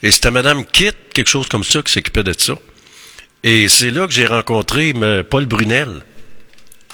Et 0.04 0.12
c'était 0.12 0.30
Madame 0.30 0.64
Kit, 0.64 0.92
quelque 1.12 1.30
chose 1.30 1.48
comme 1.48 1.64
ça, 1.64 1.82
qui 1.82 1.90
s'occupait 1.92 2.22
de 2.22 2.32
ça. 2.38 2.54
Et 3.42 3.66
c'est 3.68 3.90
là 3.90 4.06
que 4.06 4.12
j'ai 4.12 4.26
rencontré 4.26 4.94
euh, 5.02 5.24
Paul 5.28 5.46
Brunel, 5.46 6.04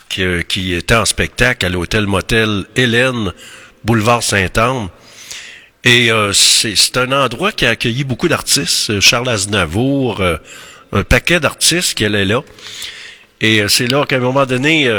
qui, 0.08 0.22
euh, 0.22 0.40
qui 0.40 0.72
était 0.72 0.94
en 0.94 1.04
spectacle 1.04 1.66
à 1.66 1.68
l'hôtel 1.68 2.06
motel 2.06 2.64
Hélène, 2.74 3.34
boulevard 3.86 4.22
Saint-Anne. 4.22 4.88
Et 5.84 6.10
euh, 6.10 6.32
c'est 6.32 6.96
un 6.96 7.12
endroit 7.12 7.52
qui 7.52 7.64
a 7.64 7.70
accueilli 7.70 8.02
beaucoup 8.02 8.26
d'artistes. 8.28 8.90
Euh, 8.90 9.00
Charles 9.00 9.28
Aznavour, 9.28 10.20
euh, 10.20 10.36
un 10.92 11.04
paquet 11.04 11.38
d'artistes 11.38 11.94
qui 11.94 12.04
allaient 12.04 12.24
là. 12.24 12.42
Et 13.40 13.62
c'est 13.68 13.86
là 13.86 14.04
qu'à 14.04 14.16
un 14.16 14.20
moment 14.20 14.46
donné, 14.46 14.90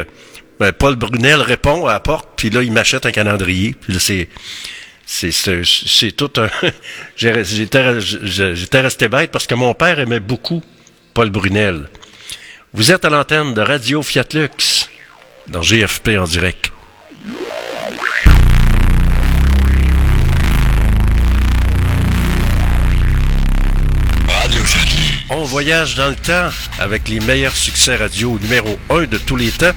ben, 0.59 0.71
Paul 0.71 0.95
Brunel 0.95 1.41
répond 1.41 1.87
à 1.87 1.93
la 1.93 1.99
porte, 1.99 2.29
puis 2.35 2.51
là, 2.51 2.61
il 2.61 2.71
m'achète 2.71 3.07
un 3.07 3.11
calendrier. 3.11 3.75
Puis 3.79 3.93
là, 3.93 3.99
c'est... 3.99 4.29
C'est, 5.09 6.11
tout 6.11 6.31
un... 6.35 6.49
J'étais 7.15 7.99
j'étais 8.01 8.81
resté 8.81 9.07
bête 9.07 9.31
parce 9.31 9.47
que 9.47 9.55
mon 9.55 9.73
père 9.73 9.99
aimait 9.99 10.19
beaucoup 10.19 10.61
Paul 11.13 11.29
Brunel. 11.31 11.89
Vous 12.73 12.91
êtes 12.91 13.05
à 13.05 13.09
l'antenne 13.09 13.53
de 13.53 13.61
Radio 13.61 14.03
Fiat 14.03 14.25
Lux, 14.33 14.89
dans 15.47 15.61
GFP 15.61 16.09
en 16.19 16.25
direct. 16.25 16.71
On 25.29 25.43
voyage 25.43 25.95
dans 25.95 26.07
le 26.07 26.15
temps 26.15 26.49
avec 26.79 27.09
les 27.09 27.19
meilleurs 27.19 27.55
succès 27.55 27.97
radio 27.97 28.39
numéro 28.41 28.79
1 28.89 29.07
de 29.07 29.17
tous 29.17 29.35
les 29.35 29.51
temps. 29.51 29.73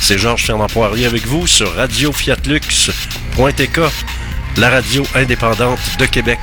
C'est 0.00 0.16
Georges 0.16 0.44
Fernand 0.44 0.66
Poirier 0.66 1.04
avec 1.04 1.26
vous 1.26 1.46
sur 1.46 1.74
Radio 1.74 2.10
Fiatlux.tk, 2.10 3.80
la 4.56 4.70
radio 4.70 5.06
indépendante 5.14 5.78
de 5.98 6.06
Québec. 6.06 6.38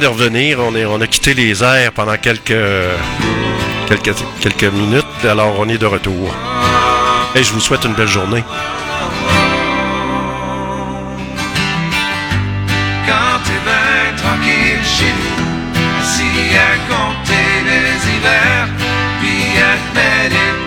De 0.00 0.06
revenir. 0.06 0.58
On, 0.60 0.74
est, 0.74 0.84
on 0.84 1.00
a 1.00 1.06
quitté 1.06 1.34
les 1.34 1.62
airs 1.62 1.92
pendant 1.92 2.16
quelques, 2.16 2.64
quelques, 3.86 4.14
quelques 4.40 4.72
minutes. 4.72 5.04
Alors, 5.24 5.54
on 5.58 5.68
est 5.68 5.78
de 5.78 5.86
retour. 5.86 6.34
Et 7.34 7.44
je 7.44 7.52
vous 7.52 7.60
souhaite 7.60 7.84
une 7.84 7.94
belle 7.94 8.08
journée. 8.08 8.42
Quand 13.06 13.38
t'es 13.44 13.60
bien 13.68 14.16
tranquille 14.16 14.84
chez 14.84 15.12
vous, 15.18 15.44
si 16.02 16.26
à 16.56 16.72
compter 16.90 17.50
les 17.68 17.92
hivers, 18.10 18.68
puis 19.20 19.44
à 19.60 19.74
te 19.94 20.08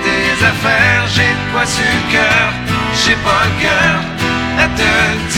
tes 0.05 0.45
affaires, 0.45 1.05
j'ai 1.13 1.21
de 1.21 1.51
quoi 1.51 1.65
sur 1.65 1.83
le 1.83 2.11
cœur, 2.13 2.47
j'ai 3.03 3.17
pas 3.27 3.43
le 3.49 3.55
cœur 3.61 3.95
à 4.59 4.67
te 4.77 5.32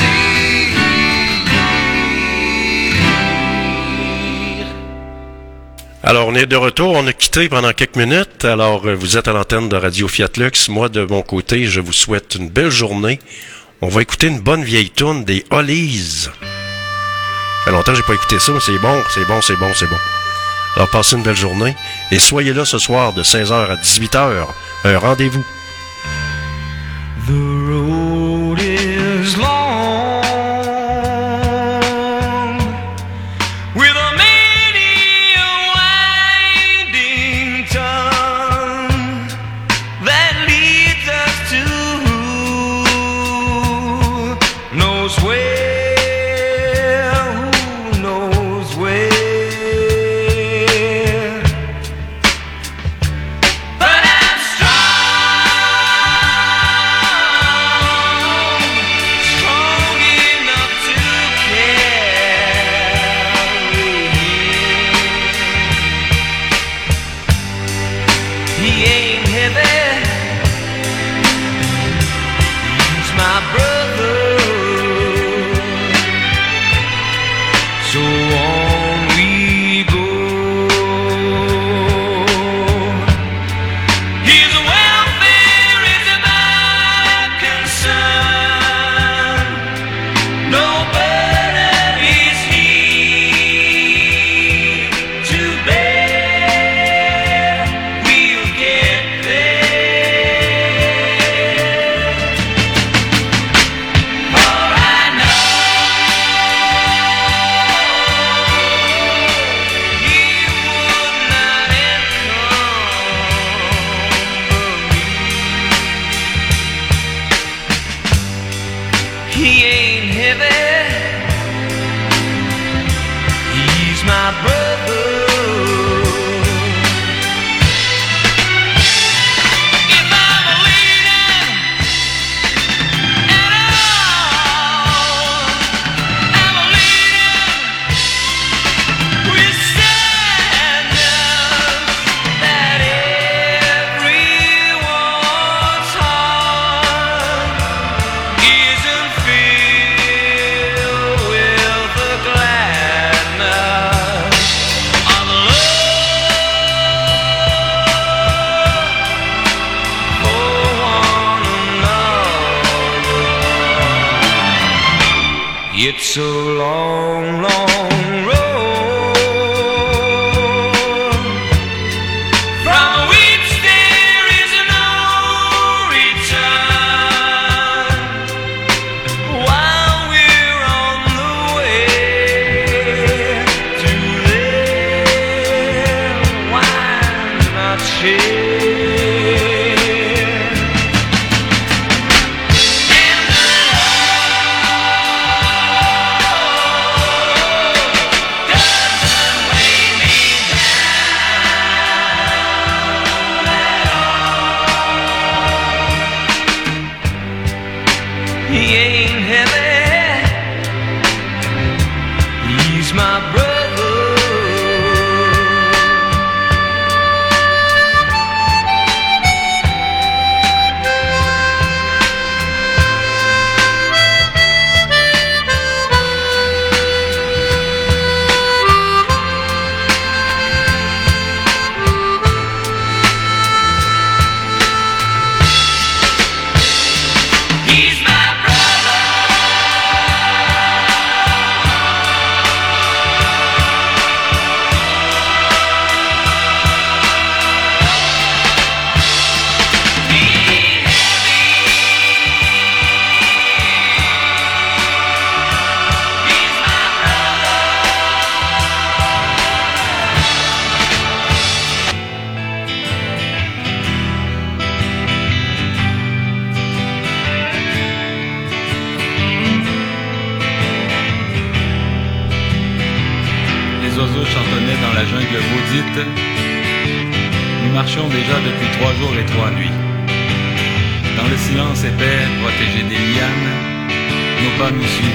Alors, 6.08 6.28
on 6.28 6.36
est 6.36 6.46
de 6.46 6.56
retour. 6.56 6.92
On 6.92 7.08
a 7.08 7.14
quitté 7.14 7.50
pendant 7.50 7.74
quelques 7.74 7.96
minutes. 7.96 8.46
Alors, 8.46 8.86
euh, 8.86 8.94
vous 8.94 9.18
êtes 9.18 9.28
à 9.28 9.34
l'antenne 9.34 9.70
de 9.70 9.76
Radio 9.76 10.08
Fiat 10.08 10.30
Lux. 10.38 10.70
Moi, 10.70 10.88
de 10.88 11.04
mon 11.04 11.24
côté, 11.24 11.66
je 11.66 11.82
vous 11.82 11.94
souhaite 11.94 12.36
une 12.36 12.48
belle 12.48 12.70
journée. 12.70 13.20
On 13.82 13.88
va 13.88 14.04
écouter 14.04 14.28
une 14.28 14.40
bonne 14.40 14.64
vieille 14.64 14.92
tourne 14.92 15.24
des 15.24 15.44
Hollies. 15.50 16.28
Ça 16.28 16.32
fait 17.66 17.72
longtemps 17.72 17.94
que 17.94 17.98
j'ai 17.98 18.04
pas 18.04 18.14
écouté 18.14 18.38
ça, 18.38 18.52
mais 18.52 18.60
c'est 18.60 18.78
bon, 18.78 19.02
c'est 19.16 19.26
bon, 19.26 19.42
c'est 19.42 19.56
bon, 19.56 19.72
c'est 19.74 19.88
bon. 19.88 19.98
Alors, 20.76 20.90
passez 20.90 21.16
une 21.16 21.24
belle 21.24 21.36
journée. 21.36 21.76
Et 22.12 22.20
soyez 22.20 22.54
là 22.54 22.66
ce 22.66 22.78
soir 22.78 23.14
de 23.14 23.24
16h 23.24 23.72
à 23.72 23.76
18h. 23.76 24.46
Un 24.84 25.00
rendez-vous. 25.00 25.44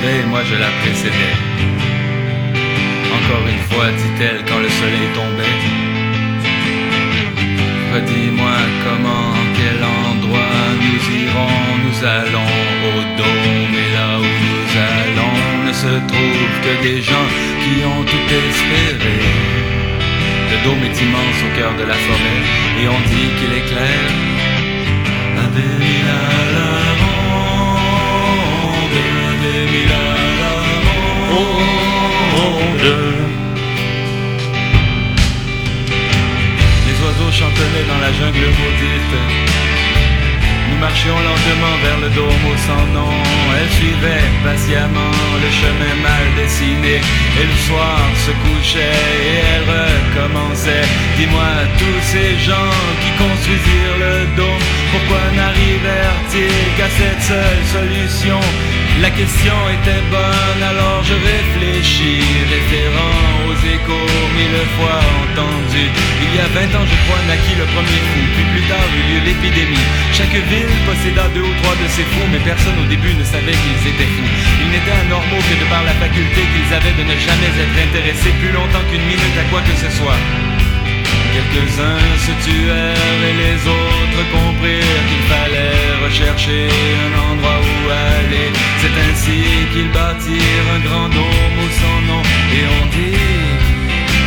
Et 0.05 0.25
moi 0.27 0.43
je 0.45 0.55
la 0.55 0.71
précédais. 0.81 1.37
Encore 3.17 3.47
une 3.55 3.65
fois, 3.71 3.89
dit-elle 4.03 4.41
quand 4.49 4.59
le 4.59 4.69
soleil 4.69 5.09
tombait. 5.15 5.59
Redis-moi 7.93 8.59
comment, 8.85 9.35
quel 9.59 9.81
endroit 9.83 10.59
nous 10.85 11.03
irons, 11.25 11.61
nous 11.85 11.99
allons 12.05 12.53
au 12.91 12.99
dôme 13.19 13.75
et 13.85 13.91
là 13.97 14.11
où 14.19 14.31
nous 14.47 14.69
allons 14.95 15.67
ne 15.67 15.73
se 15.73 15.95
trouve 16.11 16.53
que 16.65 16.83
des 16.83 17.03
gens 17.03 17.31
qui 17.63 17.85
ont 17.85 18.05
tout 18.05 18.29
espéré. 18.49 19.19
Le 20.51 20.65
dôme 20.65 20.83
est 20.89 20.99
immense 21.05 21.41
au 21.47 21.59
cœur 21.59 21.73
de 21.81 21.85
la 21.85 21.95
forêt 21.95 22.43
et 22.81 22.89
on 22.89 23.01
dit 23.11 23.29
qu'il 23.39 23.53
est 23.59 23.67
clair. 23.73 24.31
Les 32.83 32.87
oiseaux 37.05 37.31
chantonnaient 37.31 37.87
dans 37.87 38.01
la 38.01 38.11
jungle 38.13 38.47
maudite. 38.59 39.15
Nous 40.71 40.79
marchions 40.79 41.19
lentement 41.19 41.77
vers 41.83 41.99
le 41.99 42.09
dôme 42.17 42.45
au 42.49 42.57
sans 42.57 42.87
nom. 42.97 43.13
Elle 43.59 43.71
suivait 43.77 44.29
patiemment 44.43 45.13
le 45.45 45.51
chemin 45.61 45.95
mal 46.03 46.25
dessiné. 46.37 46.95
Et 47.41 47.47
le 47.53 47.59
soir 47.69 48.01
se 48.25 48.31
couchait 48.45 48.97
et 49.29 49.41
elle 49.53 49.67
recommençait. 49.69 50.87
Dis-moi, 51.19 51.53
tous 51.77 52.01
ces 52.01 52.39
gens 52.39 52.73
qui 53.03 53.11
construisirent 53.23 53.99
le 53.99 54.17
dôme, 54.37 54.65
pourquoi 54.91 55.23
n'arrivèrent-ils 55.37 56.69
qu'à 56.79 56.89
cette 56.89 57.25
seule 57.29 57.65
solution? 57.77 58.41
La 58.99 59.11
question 59.11 59.55
était 59.71 60.03
bonne, 60.11 60.63
alors 60.63 61.01
je 61.07 61.15
réfléchis, 61.15 62.21
référant 62.51 63.49
aux 63.49 63.57
échos 63.57 64.11
mille 64.37 64.61
fois 64.77 65.01
entendus. 65.23 65.89
Il 66.21 66.31
y 66.37 66.41
a 66.43 66.49
20 66.51 66.75
ans, 66.77 66.85
je 66.85 66.97
crois, 67.07 67.23
naquit 67.25 67.57
le 67.57 67.65
premier 67.71 68.03
fou, 68.11 68.21
puis 68.35 68.45
plus 68.53 68.67
tard 68.69 68.85
eut 68.93 69.07
lieu 69.09 69.21
l'épidémie. 69.25 69.87
Chaque 70.13 70.35
ville 70.35 70.75
posséda 70.85 71.29
deux 71.33 71.47
ou 71.47 71.55
trois 71.63 71.77
de 71.81 71.89
ces 71.89 72.03
fous, 72.03 72.29
mais 72.33 72.43
personne 72.45 72.77
au 72.83 72.89
début 72.91 73.15
ne 73.15 73.25
savait 73.25 73.57
qu'ils 73.57 73.95
étaient 73.95 74.11
fous. 74.19 74.31
Ils 74.61 74.71
n'étaient 74.75 74.99
anormaux 75.07 75.41
que 75.49 75.57
de 75.57 75.67
par 75.71 75.85
la 75.87 75.95
faculté 75.97 76.43
qu'ils 76.51 76.71
avaient 76.75 76.97
de 76.99 77.05
ne 77.07 77.17
jamais 77.17 77.53
être 77.57 77.79
intéressés 77.81 78.35
plus 78.43 78.53
longtemps 78.53 78.85
qu'une 78.91 79.07
minute 79.07 79.37
à 79.39 79.47
quoi 79.49 79.63
que 79.63 79.77
ce 79.81 79.89
soit. 79.97 80.19
Quelques-uns 81.53 81.99
se 82.27 82.33
tuèrent 82.45 83.23
et 83.29 83.35
les 83.43 83.59
autres 83.67 84.23
comprirent 84.31 85.05
qu'il 85.09 85.25
fallait 85.33 85.91
rechercher 86.05 86.69
un 87.05 87.13
endroit 87.33 87.61
où 87.61 87.91
aller. 87.91 88.51
C'est 88.79 88.97
ainsi 89.09 89.41
qu'ils 89.73 89.91
bâtirent 89.91 90.69
un 90.77 90.81
grand 90.87 91.09
dôme 91.09 91.59
au 91.65 91.71
son 91.83 91.97
nom 92.07 92.23
et 92.57 92.65
on 92.79 92.85
dit 92.95 93.61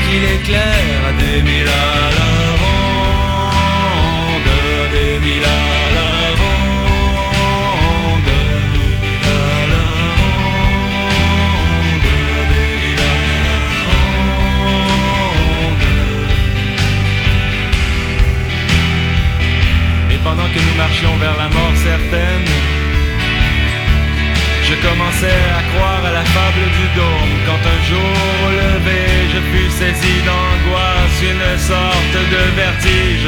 qu'il 0.06 0.24
éclaire 0.38 1.02
à 1.10 1.14
des 1.14 1.42
mille 1.44 1.68
à 1.68 2.12
la 2.18 2.32
ronde, 2.62 3.72
des 4.92 5.16
mille 5.26 5.48
pendant 20.24 20.48
que 20.54 20.60
nous 20.60 20.78
marchions 20.78 21.16
vers 21.18 21.36
la 21.38 21.50
mort 21.50 21.76
certaine, 21.76 22.48
je 24.68 24.76
commençais 24.88 25.42
à 25.60 25.62
croire 25.72 26.04
à 26.06 26.12
la 26.20 26.26
fable 26.36 26.66
du 26.80 26.86
dôme. 26.96 27.34
Quand 27.46 27.62
un 27.76 27.82
jour 27.90 28.16
au 28.46 28.52
lever 28.62 29.12
je 29.34 29.40
fus 29.52 29.70
saisi 29.80 30.16
d'angoisse 30.28 31.20
Une 31.32 31.60
sorte 31.60 32.18
de 32.36 32.44
vertige, 32.56 33.28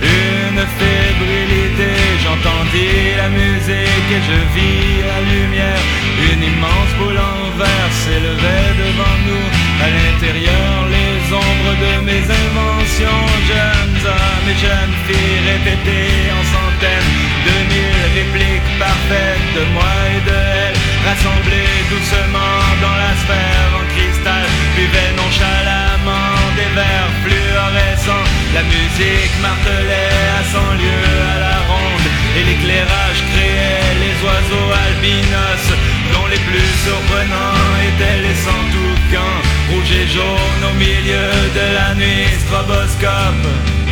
une 0.00 0.62
fébrilité. 0.78 1.92
J'entendis 2.22 3.18
la 3.22 3.28
musique 3.28 4.10
et 4.16 4.22
je 4.30 4.38
vis 4.54 5.02
la 5.10 5.20
lumière. 5.32 5.84
Une 6.30 6.42
immense 6.50 6.92
boule 6.98 7.18
en 7.18 7.42
verre 7.58 7.92
s'élevait 8.02 8.72
devant 8.84 9.18
nous. 9.26 9.46
À 9.84 9.88
l'intérieur 9.96 10.74
les 10.94 11.34
ombres 11.34 11.76
de 11.84 11.92
mes 12.08 12.24
inventions 12.42 13.26
Jeunes 13.50 14.15
hommes 14.46 14.52
et 14.52 14.58
jeunes 14.58 14.96
filles 15.06 15.42
répétées 15.50 16.30
en 16.30 16.42
centaines 16.54 17.12
De 17.46 17.56
mille 17.70 18.06
répliques 18.14 18.78
parfaites 18.78 19.48
de 19.54 19.64
moi 19.74 19.94
et 20.14 20.20
de 20.28 20.36
elle 20.36 20.76
Rassemblés 21.06 21.74
doucement 21.90 22.62
dans 22.82 22.96
la 22.96 23.12
sphère 23.22 23.70
en 23.78 23.84
cristal 23.94 24.44
Buvaient 24.76 25.14
nonchalamment 25.16 26.38
des 26.58 26.70
verres 26.74 27.14
fluorescents. 27.24 28.28
La 28.54 28.62
musique 28.62 29.34
martelait 29.40 30.26
à 30.38 30.42
cent 30.52 30.72
lieues 30.80 31.14
à 31.34 31.38
la 31.46 31.58
ronde 31.70 32.08
Et 32.38 32.44
l'éclairage 32.44 33.20
créait 33.32 33.94
les 34.02 34.14
oiseaux 34.26 34.70
albinos 34.86 35.66
Dont 36.12 36.26
les 36.26 36.42
plus 36.48 36.70
surprenants 36.86 37.70
étaient 37.88 38.20
les 38.26 38.36
sans-toucans 38.46 39.38
Rouge 39.70 39.92
et 40.02 40.08
jaune 40.08 40.62
au 40.70 40.74
milieu 40.74 41.30
de 41.58 41.64
la 41.78 41.94
nuit 41.94 42.30
stroboscope 42.46 43.85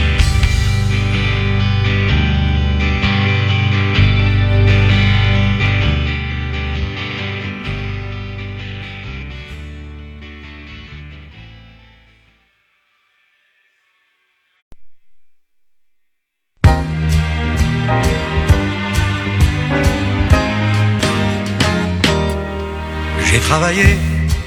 Travaillé 23.75 23.97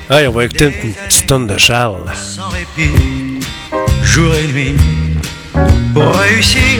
Hey, 0.09 0.27
on 0.27 0.31
va 0.31 0.45
écouter 0.45 0.65
une 0.65 0.93
petite 0.93 1.27
tonne 1.27 1.47
de 1.47 1.57
Charles. 1.57 2.09
sans 2.15 2.47
répit, 2.49 3.41
jour 4.03 4.33
et 4.33 4.47
nuit, 4.47 4.75
pour 5.93 6.15
réussir, 6.15 6.79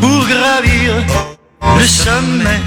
pour 0.00 0.26
gravir 0.26 0.92
le 1.78 1.84
sommet. 1.84 2.60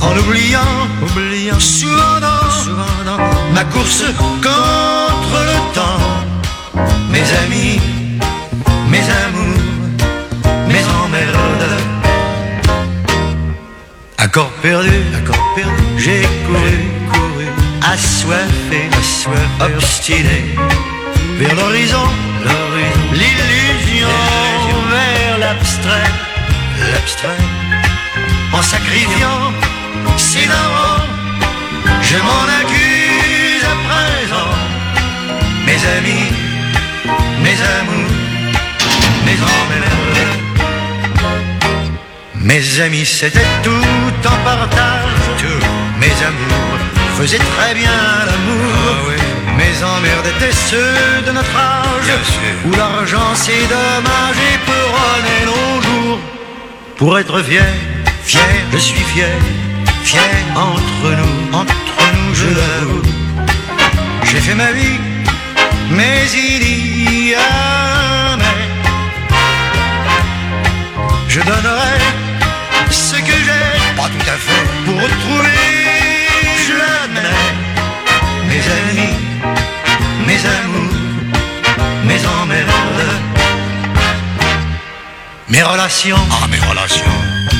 En 0.00 0.16
oubliant, 0.16 0.88
oubliant 1.02 1.60
souvent 1.60 2.20
dans, 2.20 2.50
souvent 2.64 3.04
dans 3.04 3.18
ma 3.52 3.64
course 3.64 4.04
contre 4.16 5.38
le 5.50 5.74
temps, 5.74 6.80
mes 7.10 7.28
amis, 7.44 7.78
mes 8.90 9.04
amours, 9.26 9.60
mes 10.66 10.84
emmerdes. 11.04 11.95
Accord 14.26 14.50
perdu, 14.60 14.90
accord 15.16 15.54
perdu, 15.54 15.84
j'ai 15.98 16.22
couru, 16.46 16.78
couru, 17.12 17.46
assoiffé, 17.80 18.90
assoiffé, 18.98 19.72
obstiné, 19.72 20.42
vers 21.38 21.54
l'horizon, 21.54 22.08
l'horizon, 22.42 23.12
l'illusion, 23.12 24.08
vers 24.90 25.38
l'abstrait, 25.38 26.10
l'abstrait, 26.92 27.44
en 28.52 28.62
sacrifiant 28.62 29.52
si 30.16 30.40
je 32.02 32.18
m'en 32.26 32.46
accuse 32.60 33.64
à 33.64 33.76
présent, 33.86 34.50
mes 35.66 35.80
amis, 35.98 36.32
mes 37.44 37.58
amours, 37.78 38.10
mes 39.24 39.36
emmerdes. 39.36 40.45
Mes 42.46 42.80
amis, 42.80 43.04
c'était 43.04 43.50
tout 43.64 44.28
en 44.28 44.44
partage. 44.44 45.10
Mes 45.98 46.16
amours 46.30 46.78
faisaient 47.18 47.44
très 47.56 47.74
bien 47.74 47.90
l'amour. 48.24 49.10
Mes 49.58 49.76
emmerdes 49.82 50.28
étaient 50.36 50.52
ceux 50.52 51.22
de 51.26 51.32
notre 51.32 51.56
âge. 51.56 52.08
Où 52.64 52.70
l'argent, 52.70 53.34
c'est 53.34 53.66
dommage 53.76 54.38
et 54.50 54.58
peuronnait 54.64 55.44
nos 55.44 55.82
jours. 55.82 56.20
Pour 56.96 57.18
être 57.18 57.42
fier, 57.42 57.66
fier, 58.22 58.42
je 58.72 58.78
suis 58.78 59.04
fier. 59.12 59.36
Fier 60.04 60.20
entre 60.54 61.06
nous, 61.18 61.52
entre 61.52 62.02
nous, 62.14 62.32
je 62.32 62.46
l'avoue. 62.46 63.02
J'ai 64.22 64.38
fait 64.38 64.54
ma 64.54 64.70
vie, 64.70 65.00
mais 65.90 66.22
il 66.32 67.30
y 67.30 67.34
a 67.34 68.36
mais. 68.38 68.66
Je 71.28 71.40
donnerai 71.40 72.05
pour 74.84 74.94
retrouver 74.94 75.48
jamais 76.68 77.36
mes 78.48 78.64
amis, 78.80 79.16
mes 80.26 80.40
amours, 80.58 80.94
mes 82.04 82.20
emmerdes, 82.26 83.12
mes 85.48 85.62
relations. 85.62 86.16
Ah, 86.30 86.46
mes 86.48 86.58
relations. 86.58 87.18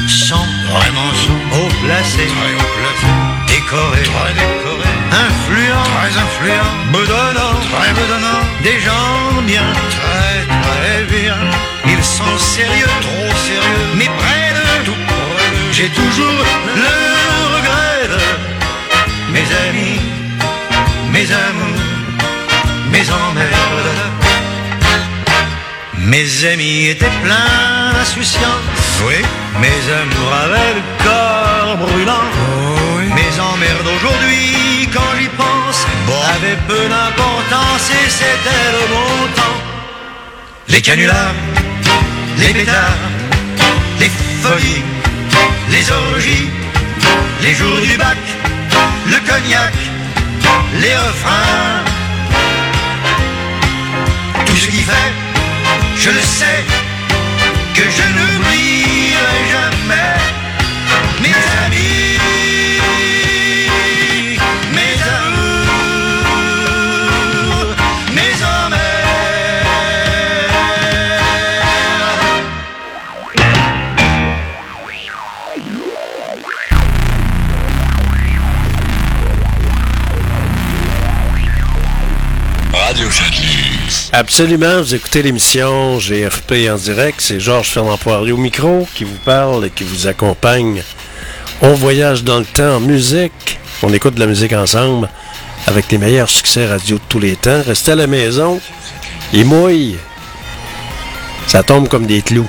Sont 0.09 0.49
vraiment 0.71 1.13
sont 1.25 1.43
haut 1.57 1.73
placés, 1.85 2.27
très 2.27 2.55
haut 2.59 2.73
placés, 2.77 3.17
décorés, 3.49 4.03
très 4.03 4.33
décorés, 4.35 4.97
influents, 5.29 5.91
très 5.97 6.13
influents, 6.27 6.77
me 6.93 7.07
donnant, 7.07 7.57
très 7.73 7.93
me 7.93 8.07
donnant, 8.13 8.43
des 8.63 8.81
gens 8.81 9.43
bien, 9.47 9.69
très 9.97 10.37
très 10.63 11.05
bien. 11.17 11.37
Ils 11.87 12.05
sont 12.05 12.39
sérieux, 12.39 12.91
trop 13.01 13.37
sérieux, 13.47 13.87
mais 13.97 14.07
prêts 14.19 14.46
j'ai 15.77 15.89
toujours 15.91 16.33
le 16.75 17.55
regret 17.55 18.09
de 18.09 19.33
mes 19.35 19.47
amis, 19.69 20.01
mes 21.13 21.31
amours, 21.31 21.83
mes 22.91 23.07
emmerdes. 23.11 23.93
Mes 25.99 26.45
amis 26.47 26.87
étaient 26.87 27.17
pleins 27.23 27.93
d'insouciance, 27.93 29.03
Oui, 29.07 29.17
mes 29.61 29.83
amours 30.01 30.33
avaient 30.45 30.75
le 30.79 31.05
corps 31.05 31.77
brûlant. 31.77 32.27
oui, 32.97 33.05
Mes 33.15 33.39
emmerdes 33.39 33.91
aujourd'hui, 33.97 34.89
quand 34.95 35.13
j'y 35.19 35.29
pense, 35.29 35.87
avaient 36.37 36.57
peu 36.67 36.89
d'importance 36.89 37.91
et 37.91 38.09
c'était 38.09 38.71
le 38.73 38.83
bon 38.95 39.27
temps. 39.35 39.59
Les 40.69 40.81
canulars, 40.81 41.35
les 42.39 42.55
pétards, 42.55 43.03
les 44.01 44.11
folies, 44.43 44.83
les 45.71 45.91
orgies, 45.91 46.49
les 47.43 47.55
jours 47.55 47.81
du 47.81 47.97
bac, 47.97 48.17
le 49.07 49.19
cognac, 49.29 49.75
les 50.81 50.97
refrains. 50.97 51.85
Tout 54.47 54.57
ce 54.57 54.69
qui 54.69 54.83
fait, 54.83 55.13
je 55.97 56.11
le 56.11 56.21
sais, 56.21 56.65
que 57.75 57.83
je 57.83 58.05
n'oublierai 58.17 59.41
jamais 59.55 60.17
mes 61.23 61.41
amis, 61.65 62.16
Absolument, 84.19 84.79
vous 84.79 84.95
écoutez 84.95 85.23
l'émission 85.23 85.99
GFP 85.99 86.71
en 86.73 86.77
direct. 86.77 87.21
C'est 87.21 87.39
Georges 87.39 87.73
Fernand 87.73 87.99
Poirier 87.99 88.33
au 88.33 88.39
micro 88.39 88.89
qui 88.95 89.05
vous 89.05 89.19
parle 89.27 89.67
et 89.67 89.71
qui 89.71 89.85
vous 89.85 90.07
accompagne. 90.07 90.83
On 91.61 91.75
voyage 91.75 92.25
dans 92.25 92.39
le 92.39 92.47
temps 92.47 92.77
en 92.77 92.81
musique. 92.81 93.59
On 93.83 93.93
écoute 93.93 94.15
de 94.15 94.21
la 94.21 94.27
musique 94.27 94.55
ensemble 94.55 95.11
avec 95.67 95.93
les 95.93 95.99
meilleurs 95.99 96.31
succès 96.31 96.67
radio 96.67 96.97
de 96.97 97.03
tous 97.11 97.19
les 97.19 97.37
temps. 97.37 97.61
Restez 97.67 97.93
à 97.93 97.95
la 97.95 98.07
maison. 98.07 98.59
Il 99.35 99.45
mouille. 99.45 99.99
Ça 101.47 101.63
tombe 101.63 101.87
comme 101.87 102.07
des 102.07 102.23
clous. 102.23 102.49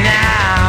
now. 0.00 0.61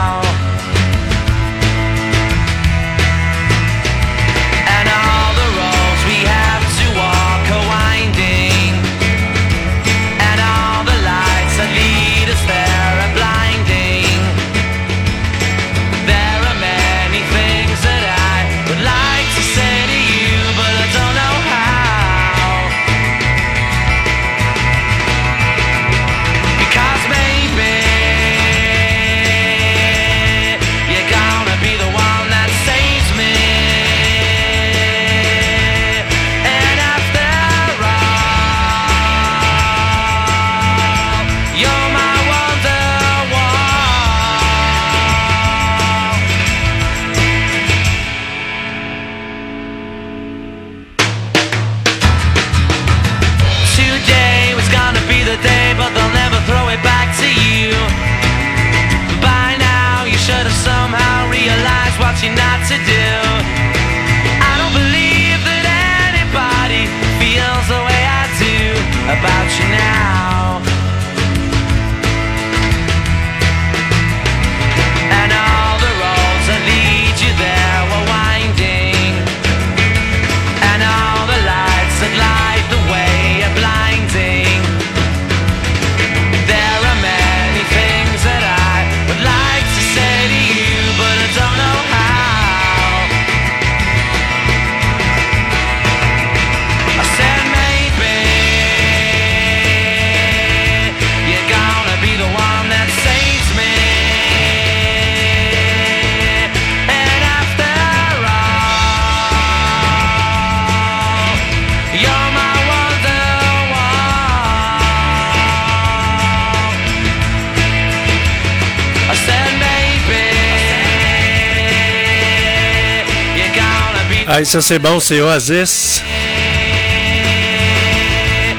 Hey, 124.36 124.48
ça 124.48 124.62
c'est 124.62 124.80
bon, 124.80 125.00
c'est 125.00 125.22
Oasis. 125.22 126.02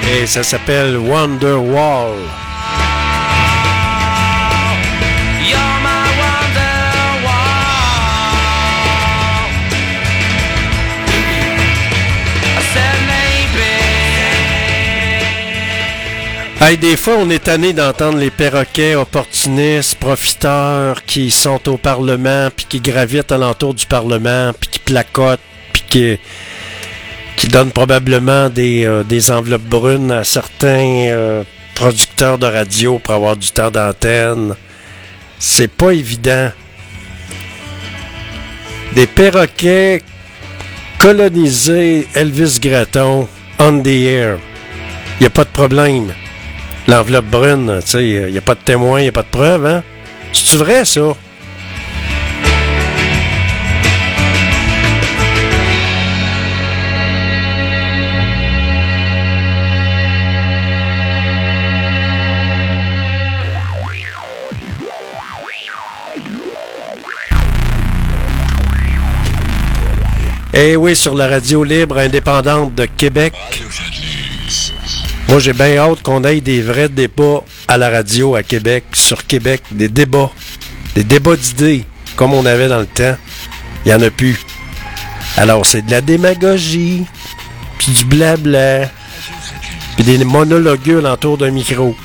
Et 0.09 0.25
ça 0.25 0.45
s'appelle 0.45 0.97
Wonderwall. 0.97 2.15
Hey, 16.61 16.79
des 16.79 16.97
fois, 16.97 17.17
on 17.19 17.29
est 17.31 17.43
tanné 17.43 17.73
d'entendre 17.73 18.19
les 18.19 18.31
perroquets 18.31 18.95
opportunistes, 18.95 19.97
profiteurs, 19.97 21.05
qui 21.05 21.33
sont 21.33 21.69
au 21.69 21.77
Parlement, 21.77 22.49
puis 22.55 22.65
qui 22.67 22.81
gravitent 22.81 23.33
alentour 23.33 23.75
du 23.75 23.87
Parlement, 23.87 24.53
puis 24.59 24.71
qui 24.71 24.79
placotent, 24.79 25.41
qui, 27.37 27.49
donnent 27.49 27.71
probablement 27.71 28.49
des, 28.49 28.85
euh, 28.85 29.05
des 29.05 29.31
enveloppes 29.31 29.63
brunes 29.63 30.11
à 30.11 30.25
certains 30.25 31.09
euh, 31.09 31.45
producteurs 31.75 32.39
de 32.39 32.47
radio 32.47 32.99
pour 32.99 33.15
avoir 33.15 33.37
du 33.37 33.49
temps 33.49 33.71
d'antenne. 33.71 34.55
C'est 35.39 35.71
pas 35.71 35.93
évident. 35.93 36.51
Des 38.95 39.07
perroquets 39.07 40.03
colonisés 40.99 42.09
Elvis 42.15 42.59
Gratton 42.61 43.29
on 43.59 43.83
the 43.83 43.87
air. 43.87 44.39
Il 45.21 45.27
a 45.27 45.31
pas 45.31 45.45
de 45.45 45.51
problème. 45.51 46.13
L'enveloppe 46.89 47.27
brune, 47.27 47.79
tu 47.83 47.91
sais, 47.91 48.09
il 48.09 48.33
n'y 48.33 48.39
a 48.39 48.43
pas 48.43 48.55
de 48.55 48.61
témoin, 48.61 49.01
il 49.01 49.05
n'y 49.05 49.09
a 49.09 49.13
pas 49.13 49.23
de 49.23 49.29
preuve, 49.29 49.67
hein? 49.67 49.83
C'est-tu 50.33 50.57
vrai, 50.57 50.85
ça? 50.85 51.15
Eh 70.57 70.77
oui, 70.77 70.95
sur 70.95 71.17
la 71.17 71.27
radio 71.27 71.65
libre 71.65 71.99
indépendante 71.99 72.77
de 72.77 72.85
Québec. 72.85 73.35
Moi, 75.29 75.41
j'ai 75.41 75.53
bien 75.53 75.77
hâte 75.79 76.01
qu'on 76.03 76.23
ait 76.23 76.41
des 76.41 76.63
vrais 76.63 76.89
débats 76.89 77.43
à 77.67 77.77
la 77.77 77.91
radio 77.91 78.37
à 78.37 78.45
Québec, 78.45 78.85
sur 78.93 79.27
Québec, 79.27 79.63
des 79.73 79.89
débats, 79.89 80.31
des 80.95 81.03
débats 81.03 81.35
d'idées, 81.35 81.85
comme 82.15 82.35
on 82.35 82.47
avait 82.47 82.69
dans 82.69 82.79
le 82.79 82.87
temps. 82.87 83.17
Il 83.85 83.89
n'y 83.89 83.95
en 83.95 84.01
a 84.01 84.11
plus. 84.11 84.39
Alors, 85.37 85.67
c'est 85.67 85.85
de 85.87 85.91
la 85.91 86.01
démagogie, 86.01 87.05
puis 87.79 87.91
du 87.91 88.05
blabla, 88.05 88.89
puis 89.97 90.05
des 90.05 90.25
monologues 90.25 91.03
autour 91.05 91.37
d'un 91.37 91.51
micro. 91.51 91.97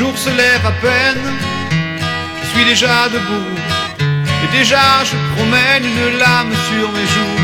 Jour 0.00 0.16
se 0.16 0.30
lève 0.30 0.64
à 0.64 0.72
peine, 0.88 1.24
je 2.42 2.46
suis 2.52 2.64
déjà 2.64 2.96
debout. 3.14 3.52
Et 4.42 4.48
déjà 4.58 4.86
je 5.04 5.16
promène 5.34 5.84
une 5.92 6.18
lame 6.22 6.52
sur 6.68 6.86
mes 6.96 7.08
joues. 7.14 7.42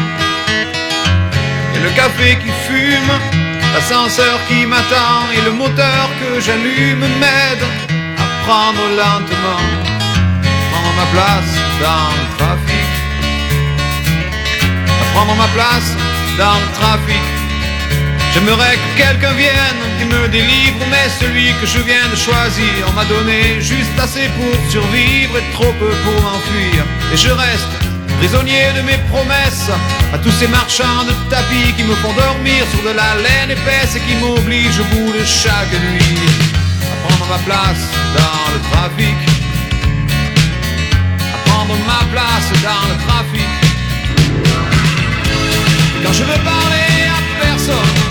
Et 1.75 1.81
le 1.87 1.91
café 2.01 2.29
qui 2.43 2.53
fume, 2.67 3.13
l'ascenseur 3.75 4.37
qui 4.49 4.65
m'attend 4.65 5.19
et 5.37 5.43
le 5.49 5.53
moteur 5.63 6.05
que 6.21 6.41
j'allume 6.41 7.07
m'aide 7.21 7.65
à 8.25 8.27
prendre 8.47 8.85
lentement, 9.01 9.65
prendre 10.71 10.93
ma 11.01 11.07
place 11.15 11.53
dans 11.85 12.09
le 12.21 12.27
trafic. 12.39 12.91
À 15.03 15.05
prendre 15.13 15.35
ma 15.43 15.49
place 15.57 15.91
dans 16.39 16.59
le 16.63 16.69
trafic. 16.81 17.46
J'aimerais 18.37 18.77
que 18.77 19.03
quelqu'un 19.03 19.33
vienne 19.33 19.83
et 19.99 20.05
me 20.05 20.29
délivre, 20.29 20.85
mais 20.91 21.09
celui 21.19 21.55
que 21.59 21.67
je 21.67 21.79
viens 21.79 22.07
de 22.11 22.17
choisir 22.17 22.93
m'a 22.95 23.07
donné 23.07 23.63
juste 23.63 23.99
assez 23.99 24.29
pour 24.37 24.71
survivre 24.71 25.39
et 25.39 25.53
trop 25.55 25.73
peu 25.81 25.89
pour 26.05 26.23
m'enfuir. 26.23 26.85
Et 27.15 27.17
je 27.17 27.31
reste 27.31 27.73
prisonnier 28.19 28.75
de 28.77 28.83
mes 28.83 28.99
promesses 29.09 29.71
à 30.13 30.19
tous 30.19 30.33
ces 30.33 30.49
marchands 30.49 31.05
de 31.09 31.15
tapis 31.31 31.73
qui 31.79 31.85
me 31.85 31.95
font 31.95 32.13
dormir 32.13 32.63
sur 32.73 32.83
de 32.83 32.95
la 32.95 33.15
laine 33.25 33.53
épaisse 33.53 33.97
et 33.97 34.01
qui 34.01 34.17
m'obligent 34.17 34.81
au 34.81 34.89
bout 34.95 35.13
de 35.19 35.25
chaque 35.25 35.73
nuit 35.73 36.21
à 36.93 37.09
prendre 37.09 37.27
ma 37.31 37.39
place 37.39 37.85
dans 38.19 38.53
le 38.53 38.61
trafic. 38.71 39.17
À 41.35 41.39
prendre 41.49 41.75
ma 41.89 42.05
place 42.13 42.49
dans 42.63 42.85
le 42.91 42.97
trafic. 43.07 43.51
Et 45.97 46.05
quand 46.05 46.13
je 46.13 46.25
veux 46.25 46.43
parler 46.45 46.93
à 47.17 47.19
personne, 47.41 48.06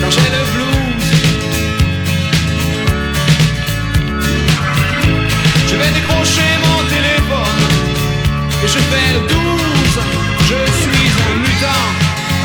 quand 0.00 0.10
j'ai 0.10 0.30
le 0.32 0.44
blues, 0.54 1.08
je 5.68 5.76
vais 5.76 5.92
décrocher 5.98 6.50
mon 6.64 6.80
téléphone 6.88 7.62
et 8.64 8.68
je 8.68 8.80
fais 8.90 9.08
le 9.14 9.20
12. 9.28 9.60
Je 10.50 10.60
suis 10.82 11.08
un 11.28 11.36
mutant, 11.44 11.86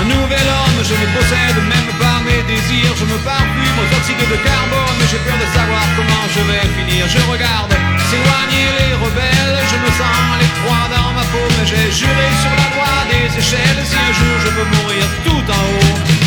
un 0.01 0.05
nouvel 0.05 0.47
homme, 0.57 0.79
je 0.83 0.95
ne 1.01 1.07
possède 1.15 1.59
même 1.73 1.91
pas 1.97 2.17
mes 2.27 2.43
désirs. 2.43 2.93
Je 2.99 3.05
me 3.05 3.17
parfume 3.23 3.77
aux 3.81 3.89
oxydes 3.97 4.29
de 4.33 4.39
carbone, 4.43 4.95
mais 4.99 5.07
j'ai 5.09 5.21
peur 5.25 5.37
de 5.39 5.47
savoir 5.57 5.85
comment 5.95 6.25
je 6.35 6.41
vais 6.49 6.65
finir. 6.77 7.07
Je 7.07 7.21
regarde 7.31 7.71
s'éloigner 8.09 8.67
les 8.79 8.93
rebelles, 8.99 9.59
je 9.71 9.77
me 9.83 9.91
sens 9.99 10.27
les 10.41 10.51
trois 10.59 10.85
dans 10.91 11.11
ma 11.17 11.25
peau, 11.31 11.45
mais 11.57 11.65
j'ai 11.65 11.87
juré 11.91 12.27
sur 12.43 12.53
la 12.61 12.67
loi 12.75 12.91
des 13.09 13.27
échelles. 13.39 13.81
Si 13.89 13.95
un 13.95 14.13
jour 14.19 14.35
je 14.43 14.49
veux 14.55 14.67
mourir 14.75 15.05
tout 15.25 15.45
en 15.59 15.63
haut, 15.79 16.24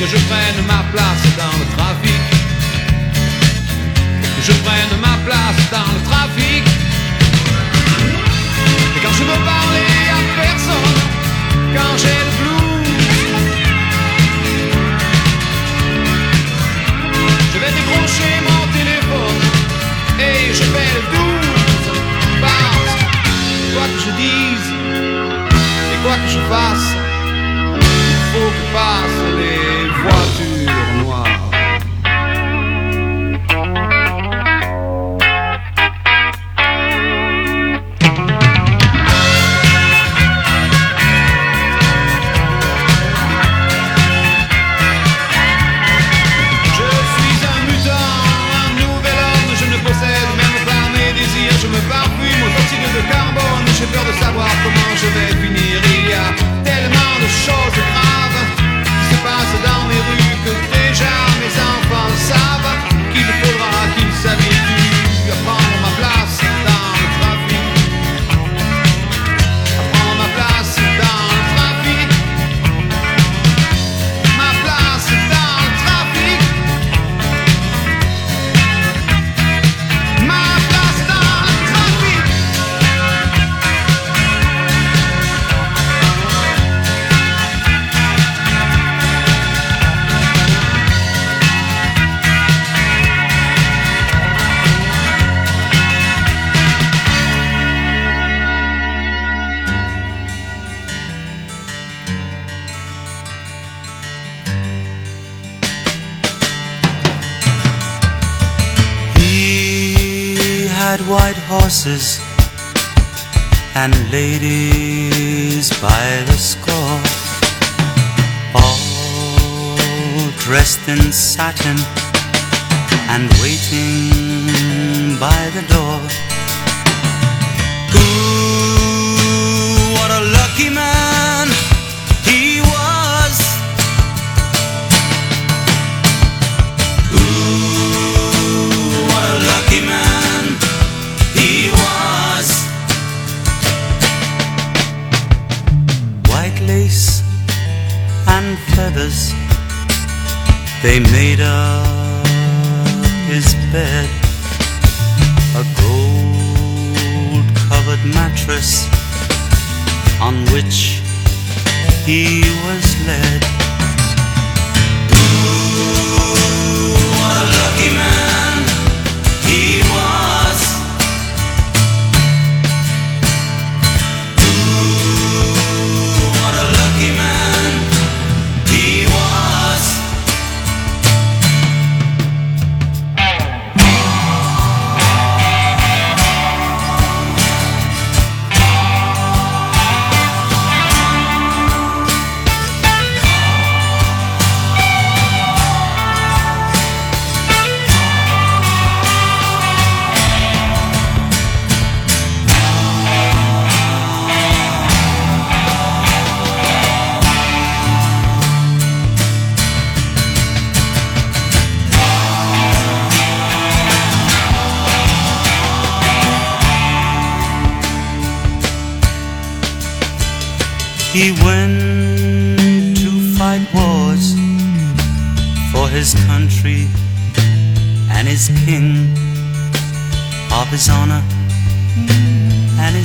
que 0.00 0.06
je 0.06 0.16
prenne 0.16 0.64
ma 0.66 0.82
place 0.92 1.24
dans 1.36 1.56
le 1.60 1.66
trafic. 1.76 2.22
Que 4.36 4.42
je 4.48 4.52
prenne 4.64 4.94
ma 4.98 5.16
place 5.26 5.62
dans 5.70 5.90
le 5.94 6.00
trafic. 6.10 6.64
Et 8.96 9.00
quand 9.02 9.14
je 9.18 9.24
veux 9.30 9.42
parler 9.56 9.92
à 10.18 10.20
personne, 10.42 11.00
quand 11.76 11.92
j'ai 12.02 12.20
le 12.28 12.32
blues, 12.40 12.88
je 17.52 17.58
vais 17.62 17.72
décrocher 17.78 18.32
mon 18.48 18.62
téléphone 18.78 19.40
et 20.18 20.54
je 20.58 20.64
fais 20.72 20.90
le 20.96 21.02
12. 21.12 21.26
Parce 22.40 22.94
quoi 23.74 23.86
que 23.92 24.00
je 24.06 24.12
dise 24.24 24.68
et 25.92 25.98
quoi 26.02 26.16
que 26.22 26.30
je 26.36 26.40
fasse, 26.52 26.88
il 27.76 28.22
faut 28.32 28.50
que 28.56 28.64
passent 28.72 29.19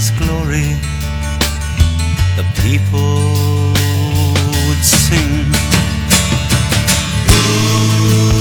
his 0.05 0.19
glory, 0.19 0.75
the 2.35 2.45
people 2.61 3.71
would 4.67 4.83
sing. 4.83 5.45
Ooh. 8.31 8.34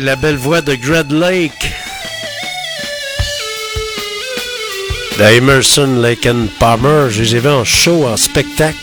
La 0.00 0.16
belle 0.16 0.36
voix 0.36 0.60
de 0.60 0.74
Grad 0.74 1.12
Lake. 1.12 1.72
Emerson, 5.20 6.00
Lake 6.00 6.26
and 6.26 6.48
Palmer. 6.58 7.10
Je 7.10 7.22
les 7.22 7.36
ai 7.36 7.38
vus 7.38 7.48
en 7.48 7.64
show, 7.64 8.04
en 8.04 8.16
spectacle. 8.16 8.76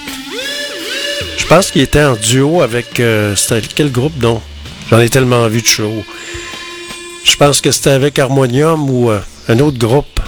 Je 1.37 1.45
pense 1.47 1.69
qu'ils 1.69 1.81
étaient 1.81 2.03
en 2.03 2.15
duo 2.15 2.61
avec. 2.61 2.99
Euh, 3.01 3.35
c'était 3.35 3.61
quel 3.75 3.91
groupe, 3.91 4.13
non? 4.21 4.41
J'en 4.89 5.01
ai 5.01 5.09
tellement 5.09 5.45
vu 5.49 5.61
de 5.61 5.67
show. 5.67 5.91
Je 7.25 7.35
pense 7.35 7.59
que 7.59 7.71
c'était 7.71 7.89
avec 7.89 8.17
Harmonium 8.17 8.89
ou 8.89 9.11
euh, 9.11 9.19
un 9.49 9.59
autre 9.59 9.77
groupe. 9.77 10.21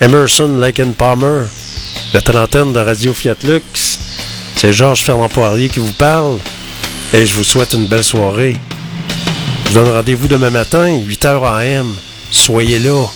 Emerson, 0.00 0.58
Lake 0.58 0.78
and 0.78 0.92
Palmer. 0.92 1.46
La 2.14 2.20
trentaine 2.20 2.72
de 2.72 2.78
Radio 2.78 3.12
Fiat 3.12 3.36
Lux. 3.42 3.98
C'est 4.54 4.72
Georges 4.72 5.02
Fernand 5.02 5.28
Poirier 5.28 5.68
qui 5.68 5.80
vous 5.80 5.92
parle. 5.94 6.38
Et 7.12 7.26
je 7.26 7.34
vous 7.34 7.44
souhaite 7.44 7.72
une 7.72 7.86
belle 7.86 8.04
soirée 8.04 8.56
vous 9.72 9.78
donne 9.78 9.94
rendez-vous 9.94 10.28
demain 10.28 10.50
matin, 10.50 10.86
8h 10.98 11.46
AM. 11.46 11.94
Soyez 12.30 12.78
là. 12.78 13.06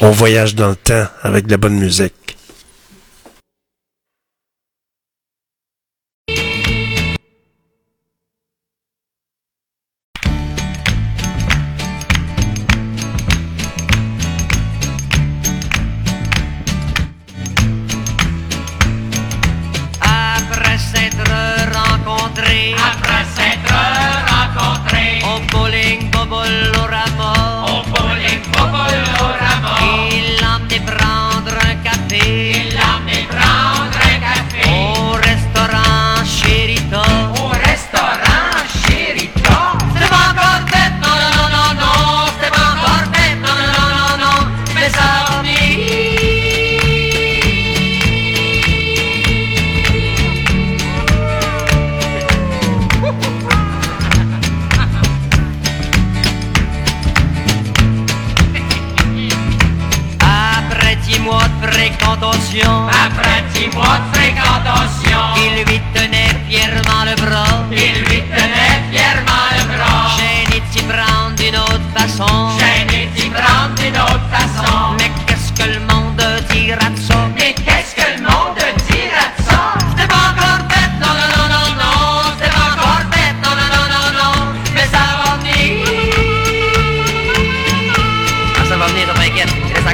On 0.00 0.10
voyage 0.12 0.54
dans 0.54 0.70
le 0.70 0.76
temps 0.76 1.04
avec 1.22 1.44
de 1.44 1.50
la 1.50 1.56
bonne 1.58 1.74
musique. 1.74 2.23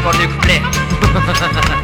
agora 0.01 0.17
o 0.17 0.47
nego. 0.47 1.71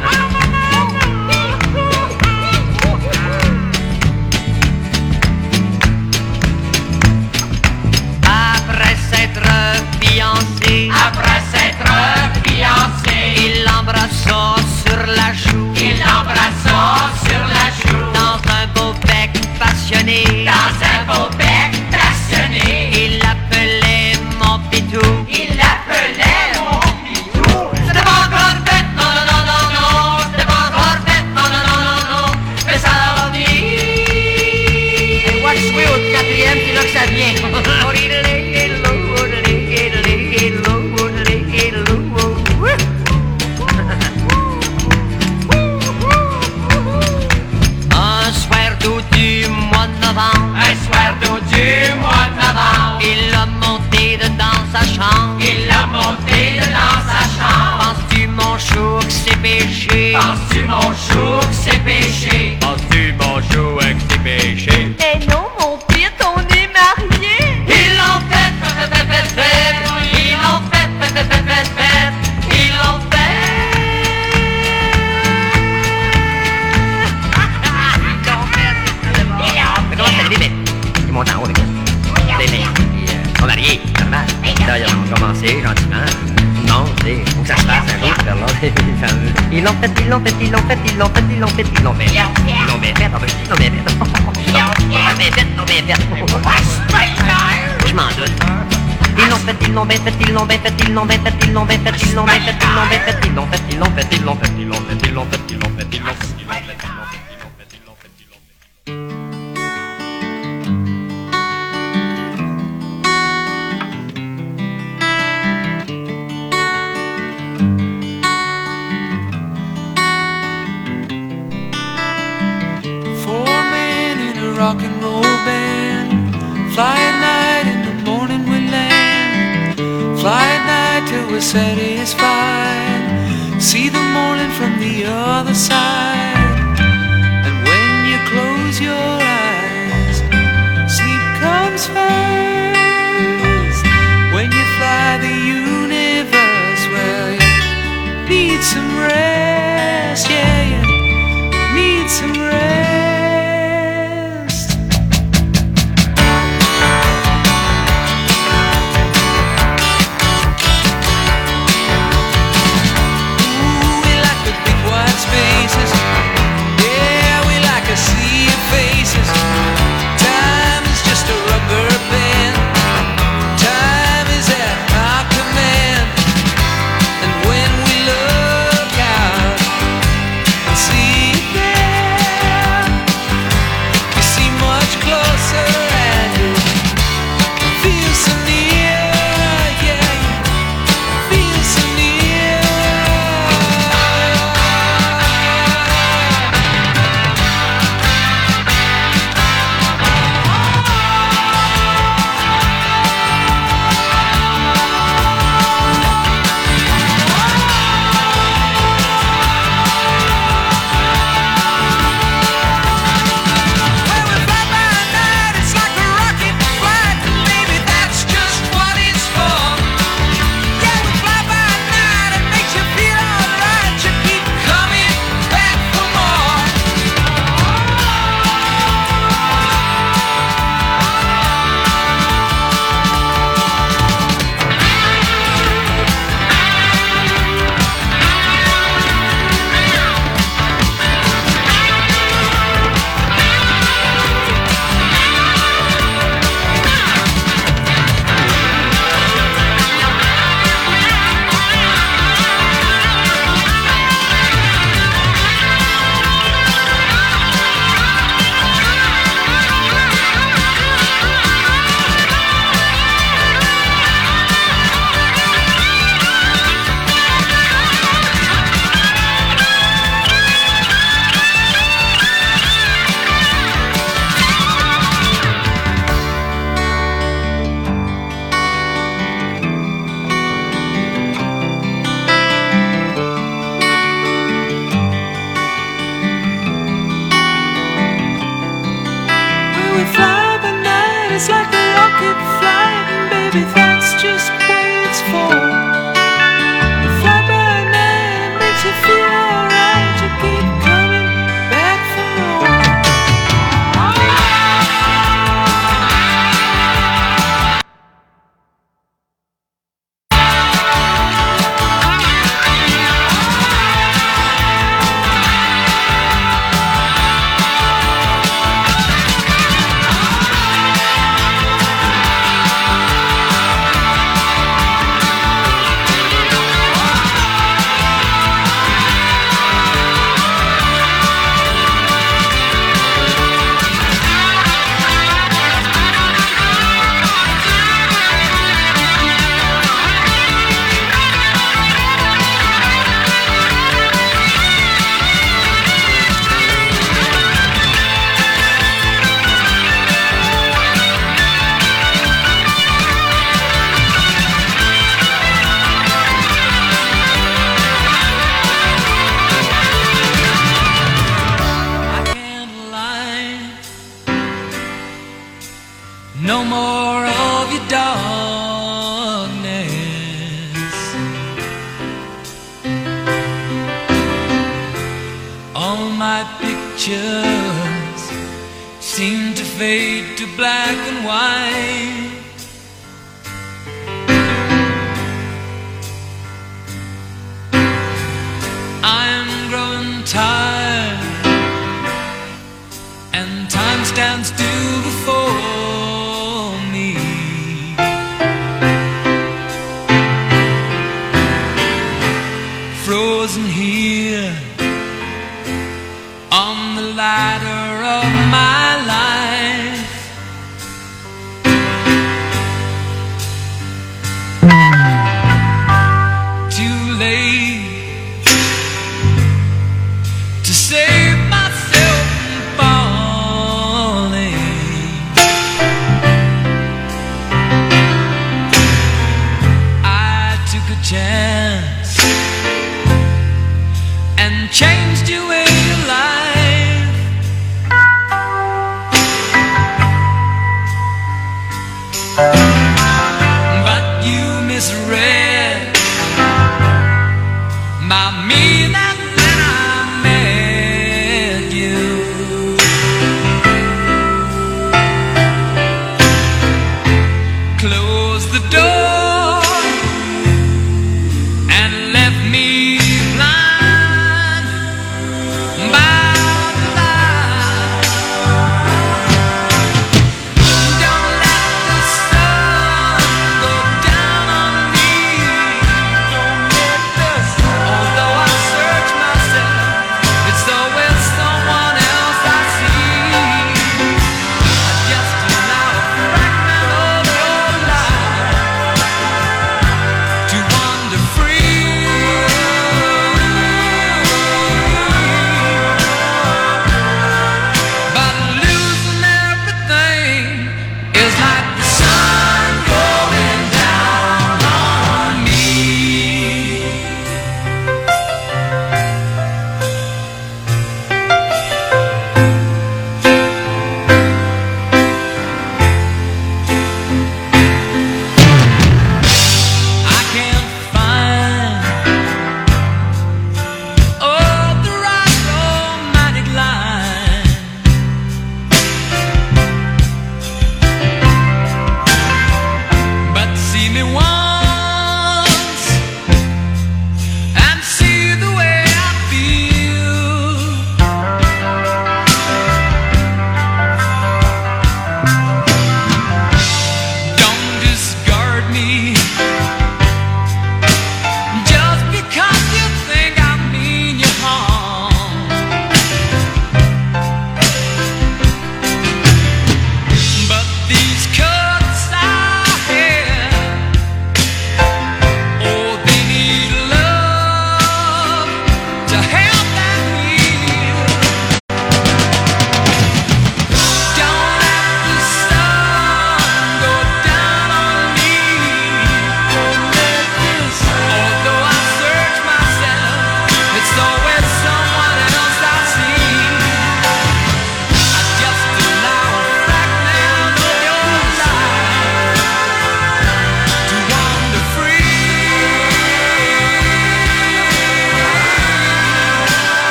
no 100.97 101.05
me 101.05 101.36